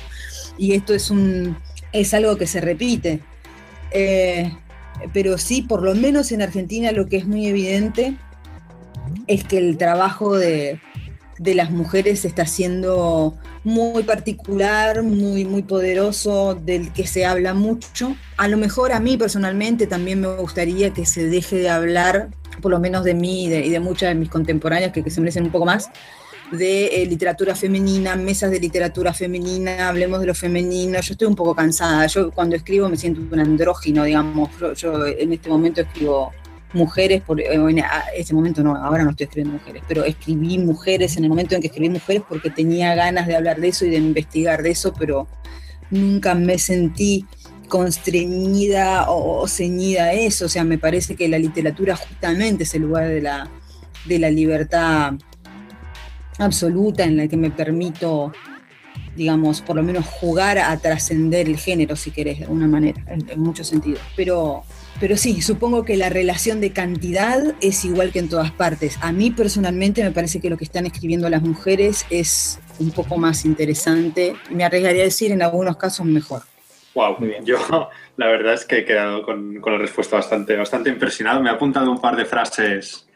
Y 0.58 0.72
esto 0.72 0.94
es, 0.94 1.10
un, 1.10 1.56
es 1.92 2.14
algo 2.14 2.36
que 2.36 2.46
se 2.46 2.60
repite. 2.60 3.20
Eh, 3.90 4.52
pero 5.12 5.38
sí, 5.38 5.62
por 5.62 5.82
lo 5.82 5.94
menos 5.94 6.32
en 6.32 6.42
Argentina 6.42 6.92
lo 6.92 7.06
que 7.06 7.16
es 7.16 7.26
muy 7.26 7.46
evidente 7.46 8.16
es 9.26 9.44
que 9.44 9.58
el 9.58 9.76
trabajo 9.76 10.36
de, 10.36 10.80
las 11.38 11.70
mujeres 11.70 12.24
está 12.24 12.46
siendo 12.46 13.34
muy 13.64 14.02
particular, 14.02 15.02
muy, 15.02 15.44
muy 15.44 15.62
poderoso, 15.62 16.54
del 16.54 16.92
que 16.92 17.06
se 17.06 17.24
habla 17.24 17.54
mucho. 17.54 18.16
A 18.36 18.48
lo 18.48 18.56
mejor 18.56 18.92
a 18.92 19.00
mí 19.00 19.16
personalmente 19.16 19.86
también 19.86 20.20
me 20.20 20.28
gustaría 20.36 20.90
que 20.90 21.06
se 21.06 21.26
deje 21.26 21.56
de 21.56 21.70
hablar, 21.70 22.28
por 22.60 22.70
lo 22.70 22.78
menos 22.78 23.04
de 23.04 23.14
mí 23.14 23.46
y 23.46 23.48
de, 23.48 23.80
muchas 23.80 24.10
de 24.10 24.14
mis 24.14 24.28
contemporáneas 24.28 24.92
que, 24.92 25.08
se 25.10 25.20
merecen 25.20 25.44
un 25.44 25.50
poco 25.50 25.66
más, 25.66 25.90
de 26.52 27.02
eh, 27.02 27.06
literatura 27.06 27.56
femenina, 27.56 28.16
mesas 28.16 28.50
de 28.50 28.60
literatura 28.60 29.12
femenina, 29.12 29.88
hablemos 29.88 30.20
de 30.20 30.26
lo 30.26 30.34
femenino. 30.34 31.00
Yo 31.00 31.12
estoy 31.12 31.26
un 31.26 31.34
poco 31.34 31.54
cansada. 31.54 32.06
Yo 32.06 32.30
cuando 32.30 32.54
escribo 32.54 32.88
me 32.88 32.96
siento 32.96 33.22
un 33.22 33.40
andrógino, 33.40 34.04
digamos. 34.04 34.50
Yo, 34.76 35.06
en 35.06 35.32
este 35.32 35.48
momento 35.48 35.80
escribo 35.80 36.32
mujeres, 36.74 37.22
por, 37.22 37.40
eh, 37.40 37.54
en 37.54 37.82
ese 38.16 38.34
momento 38.34 38.62
no, 38.62 38.76
ahora 38.76 39.04
no 39.04 39.10
estoy 39.10 39.24
escribiendo 39.24 39.58
mujeres, 39.58 39.82
pero 39.88 40.04
escribí 40.04 40.58
mujeres 40.58 41.16
en 41.16 41.24
el 41.24 41.30
momento 41.30 41.54
en 41.54 41.60
que 41.60 41.68
escribí 41.68 41.88
mujeres 41.88 42.22
porque 42.28 42.50
tenía 42.50 42.94
ganas 42.94 43.26
de 43.26 43.36
hablar 43.36 43.60
de 43.60 43.68
eso 43.68 43.86
y 43.86 43.90
de 43.90 43.96
investigar 43.96 44.62
de 44.62 44.70
eso, 44.70 44.92
pero 44.92 45.26
nunca 45.90 46.34
me 46.34 46.58
sentí 46.58 47.26
constreñida 47.68 49.06
o, 49.08 49.46
ceñida 49.48 50.04
a 50.04 50.12
eso. 50.12 50.46
O 50.46 50.48
sea, 50.48 50.64
me 50.64 50.78
parece 50.78 51.16
que 51.16 51.28
la 51.28 51.38
literatura 51.38 51.96
justamente 51.96 52.64
es 52.64 52.74
el 52.74 52.82
lugar 52.82 53.08
de 53.08 53.20
la, 53.20 53.50
de 54.04 54.18
la 54.18 54.30
libertad 54.30 55.14
absoluta 56.38 57.04
en 57.04 57.16
la 57.16 57.28
que 57.28 57.36
me 57.36 57.50
permito, 57.50 58.32
digamos, 59.16 59.60
por 59.60 59.76
lo 59.76 59.82
menos 59.82 60.06
jugar 60.06 60.58
a 60.58 60.76
trascender 60.78 61.48
el 61.48 61.56
género, 61.56 61.96
si 61.96 62.10
querés, 62.10 62.38
de 62.38 62.44
alguna 62.44 62.66
manera, 62.66 63.02
en, 63.08 63.40
muchos 63.40 63.68
sentidos. 63.68 64.00
Pero, 64.16 64.64
pero 65.00 65.16
sí, 65.16 65.42
supongo 65.42 65.84
que 65.84 65.96
la 65.96 66.08
relación 66.08 66.60
de 66.60 66.72
cantidad 66.72 67.54
es 67.60 67.84
igual 67.84 68.12
que 68.12 68.20
en 68.20 68.28
todas 68.28 68.52
partes. 68.52 68.98
A 69.00 69.12
mí 69.12 69.30
personalmente 69.30 70.02
me 70.02 70.10
parece 70.10 70.40
que 70.40 70.50
lo 70.50 70.56
que 70.56 70.64
están 70.64 70.86
escribiendo 70.86 71.28
las 71.28 71.42
mujeres 71.42 72.06
es 72.10 72.60
un 72.78 72.90
poco 72.90 73.16
más 73.16 73.44
interesante, 73.44 74.34
me 74.50 74.64
arriesgaría 74.64 75.02
a 75.02 75.04
decir 75.04 75.32
en 75.32 75.42
algunos 75.42 75.76
casos 75.76 76.06
mejor. 76.06 76.42
Wow, 76.94 77.16
Muy 77.18 77.28
bien. 77.28 77.44
yo 77.44 77.58
la 78.16 78.26
verdad 78.28 78.54
es 78.54 78.64
que 78.64 78.78
he 78.78 78.84
quedado 78.84 79.22
con, 79.22 79.60
la 79.60 79.78
respuesta 79.78 80.16
bastante, 80.16 80.56
bastante 80.56 80.90
impresionado. 80.90 81.40
Me 81.40 81.50
he 81.50 81.52
apuntado 81.52 81.90
un 81.90 82.00
par 82.00 82.16
de 82.16 82.24
frases 82.24 83.06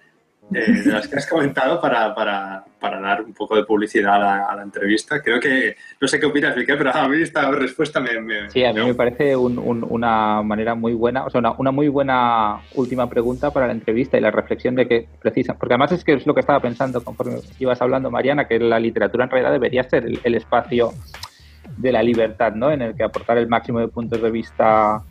eh, 0.54 0.72
de 0.72 0.92
las 0.92 1.06
que 1.06 1.16
has 1.16 1.26
comentado 1.26 1.80
para, 1.80 2.14
para, 2.14 2.64
para, 2.80 3.00
dar 3.00 3.22
un 3.22 3.34
poco 3.34 3.54
de 3.54 3.64
publicidad 3.64 4.14
a 4.14 4.56
la, 4.56 4.62
entrevista. 4.62 5.20
Creo 5.20 5.38
que, 5.38 5.76
no 6.00 6.08
sé 6.08 6.18
qué 6.18 6.26
opinas, 6.26 6.56
Miguel, 6.56 6.78
pero 6.78 6.94
a 6.94 7.08
mí 7.08 7.22
esta 7.22 7.50
respuesta 7.50 8.00
me... 8.00 8.48
sí, 8.50 8.64
a 8.64 8.72
mí 8.72 8.80
me, 8.84 8.94
parece 8.94 9.37
una 9.37 10.42
manera 10.42 10.74
muy 10.74 10.94
buena, 10.94 11.24
o 11.24 11.30
sea, 11.30 11.40
una, 11.40 11.52
una, 11.52 11.70
muy 11.70 11.88
buena 11.88 12.61
última 12.74 13.08
pregunta 13.11 13.50
para 13.50 13.66
la 13.66 13.72
entrevista 13.72 14.16
y 14.16 14.20
la 14.20 14.30
reflexión 14.30 14.74
de 14.74 14.88
que 14.88 15.08
precisa, 15.20 15.54
porque 15.54 15.74
además 15.74 15.92
es 15.92 16.02
que 16.02 16.14
es 16.14 16.26
lo 16.26 16.34
que 16.34 16.40
estaba 16.40 16.61
pensando 16.61 17.04
conforme 17.04 17.37
ibas 17.58 17.82
hablando, 17.82 18.11
Mariana, 18.11 18.48
que 18.48 18.58
la 18.58 18.80
literatura 18.80 19.24
en 19.24 19.30
realidad 19.30 19.52
debería 19.52 19.84
ser 19.84 20.06
el, 20.06 20.18
el 20.24 20.34
espacio 20.34 20.92
de 21.76 21.92
la 21.92 22.02
libertad, 22.02 22.54
¿no? 22.54 22.70
En 22.70 22.82
el 22.82 22.96
que 22.96 23.04
aportar 23.04 23.38
el 23.38 23.48
máximo 23.48 23.80
de 23.80 23.88
puntos 23.88 24.22
de 24.22 24.30
vista 24.30 25.02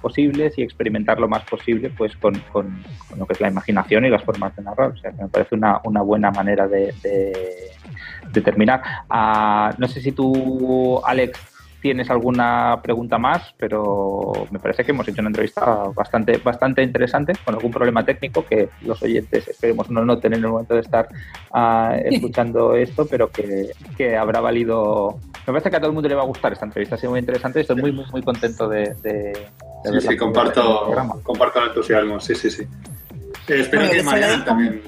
posibles 0.00 0.56
y 0.58 0.62
experimentar 0.62 1.20
lo 1.20 1.28
más 1.28 1.42
posible 1.44 1.90
pues 1.90 2.16
con, 2.16 2.34
con, 2.52 2.82
lo 3.16 3.26
que 3.26 3.34
es 3.34 3.40
la 3.40 3.48
imaginación 3.48 4.04
y 4.04 4.10
las 4.10 4.22
formas 4.22 4.54
de 4.56 4.62
narrar. 4.62 4.90
O 4.92 4.96
sea, 4.96 5.12
que 5.12 5.22
me 5.22 5.28
parece 5.28 5.54
una, 5.54 5.80
una 5.84 6.02
buena 6.02 6.30
manera 6.30 6.66
de, 6.66 6.94
de, 7.02 8.40
terminar. 8.40 8.82
Ah, 9.10 9.74
no 9.78 9.88
sé 9.88 10.00
si 10.00 10.12
tú, 10.12 11.00
Alex, 11.04 11.57
tienes 11.80 12.10
alguna 12.10 12.80
pregunta 12.82 13.18
más, 13.18 13.54
pero 13.56 14.32
me 14.50 14.58
parece 14.58 14.84
que 14.84 14.92
hemos 14.92 15.06
hecho 15.06 15.20
una 15.20 15.28
entrevista 15.28 15.64
bastante, 15.94 16.38
bastante 16.38 16.82
interesante, 16.82 17.32
con 17.44 17.54
algún 17.54 17.70
problema 17.70 18.04
técnico 18.04 18.44
que 18.44 18.68
los 18.82 19.02
oyentes 19.02 19.46
esperemos 19.48 19.88
no 19.90 20.04
noten 20.04 20.34
en 20.34 20.44
el 20.44 20.50
momento 20.50 20.74
de 20.74 20.80
estar 20.80 21.08
ah, 21.52 21.96
escuchando 22.04 22.74
esto, 22.74 23.06
pero 23.06 23.30
que, 23.30 23.72
que, 23.96 24.16
habrá 24.16 24.40
valido. 24.40 25.18
Me 25.46 25.52
parece 25.52 25.70
que 25.70 25.76
a 25.76 25.80
todo 25.80 25.90
el 25.90 25.94
mundo 25.94 26.08
le 26.08 26.14
va 26.14 26.22
a 26.22 26.26
gustar 26.26 26.52
esta 26.52 26.64
entrevista, 26.64 26.96
ha 26.96 26.98
sido 26.98 27.10
muy 27.10 27.20
interesante 27.20 27.60
y 27.60 27.62
estoy 27.62 27.80
muy, 27.80 27.92
muy, 27.92 28.04
muy 28.10 28.22
contento 28.22 28.68
de, 28.68 28.94
de, 29.02 29.48
Sí, 29.84 30.00
sí, 30.08 30.16
comparto, 30.16 30.92
comparto 31.22 31.60
el 31.62 31.68
entusiasmo, 31.68 32.20
sí, 32.20 32.34
sí, 32.34 32.50
sí. 32.50 32.62
Eh, 32.62 33.60
espero 33.60 33.88
que 33.88 34.02
mañana 34.02 34.44
también. 34.44 34.82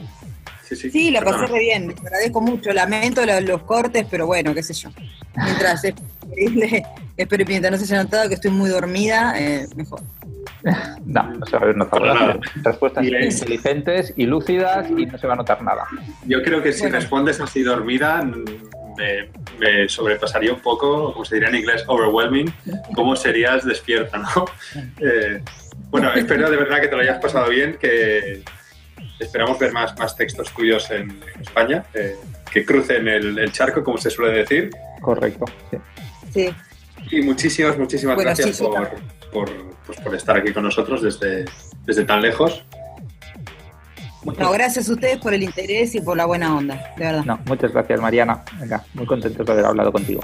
Sí, 0.64 0.76
sí, 0.76 0.90
sí 0.90 1.10
lo 1.10 1.20
pasé 1.22 1.46
re 1.46 1.58
bien, 1.58 1.94
te 1.94 2.06
agradezco 2.06 2.40
mucho, 2.40 2.72
lamento 2.72 3.24
los, 3.24 3.42
los 3.42 3.62
cortes, 3.62 4.06
pero 4.10 4.26
bueno, 4.26 4.54
qué 4.54 4.62
sé 4.62 4.74
yo. 4.74 4.90
Mientras 5.36 5.84
increíble. 6.30 6.84
Espero 7.16 7.44
que 7.44 7.60
no 7.60 7.76
se 7.76 7.84
haya 7.84 8.02
notado 8.04 8.28
que 8.28 8.34
estoy 8.34 8.50
muy 8.50 8.70
dormida, 8.70 9.34
eh, 9.38 9.66
mejor. 9.76 10.00
No, 11.04 11.22
no 11.22 11.46
se 11.46 11.56
va 11.56 11.62
a 11.62 11.66
ver 11.66 11.76
notado. 11.76 12.40
Respuestas 12.62 13.04
inteligentes 13.04 14.12
y 14.16 14.26
lúcidas 14.26 14.88
y 14.90 15.06
no 15.06 15.18
se 15.18 15.26
va 15.26 15.32
a 15.32 15.36
notar 15.36 15.62
nada. 15.62 15.86
Yo 16.26 16.42
creo 16.42 16.62
que 16.62 16.72
si 16.72 16.86
respondes 16.88 17.40
así 17.40 17.62
dormida, 17.62 18.22
me, 19.58 19.88
sobrepasaría 19.88 20.52
un 20.52 20.60
poco, 20.60 21.12
como 21.12 21.24
se 21.24 21.36
diría 21.36 21.48
en 21.48 21.56
inglés, 21.56 21.84
overwhelming, 21.86 22.52
cómo 22.94 23.16
serías 23.16 23.64
despierta, 23.64 24.18
¿no? 24.18 24.44
Eh, 25.00 25.42
bueno, 25.90 26.12
espero 26.14 26.50
de 26.50 26.56
verdad 26.56 26.80
que 26.80 26.88
te 26.88 26.94
lo 26.94 27.02
hayas 27.02 27.18
pasado 27.18 27.48
bien, 27.48 27.76
que 27.80 28.42
esperamos 29.18 29.58
ver 29.58 29.72
más, 29.72 29.98
más 29.98 30.14
textos 30.14 30.52
tuyos 30.52 30.90
en, 30.90 31.20
España, 31.40 31.84
eh, 31.94 32.16
que 32.52 32.64
crucen 32.64 33.08
el, 33.08 33.38
el, 33.38 33.50
charco, 33.50 33.82
como 33.82 33.98
se 33.98 34.10
suele 34.10 34.38
decir. 34.38 34.70
Correcto, 35.00 35.46
sí. 35.70 35.78
Sí. 36.32 36.50
Y 37.10 37.22
muchísimas, 37.22 37.78
muchísimas 37.78 38.18
gracias 38.18 38.58
por, 38.58 38.90
pues, 39.32 40.00
por, 40.00 40.14
estar 40.14 40.36
aquí 40.36 40.52
con 40.52 40.64
nosotros 40.64 41.02
desde, 41.02 41.44
desde 41.84 42.04
tan 42.04 42.20
lejos. 42.20 42.64
No, 44.38 44.50
gracias 44.52 44.88
a 44.88 44.92
ustedes 44.92 45.18
por 45.18 45.32
el 45.32 45.42
interés 45.42 45.94
y 45.94 46.00
por 46.00 46.16
la 46.16 46.26
buena 46.26 46.54
onda, 46.54 46.92
de 46.96 47.04
verdad. 47.06 47.24
No, 47.24 47.40
muchas 47.46 47.72
gracias, 47.72 48.00
Mariana. 48.00 48.44
Venga, 48.60 48.84
muy 48.92 49.06
contentos 49.06 49.46
de 49.46 49.52
haber 49.52 49.64
hablado 49.64 49.90
contigo. 49.90 50.20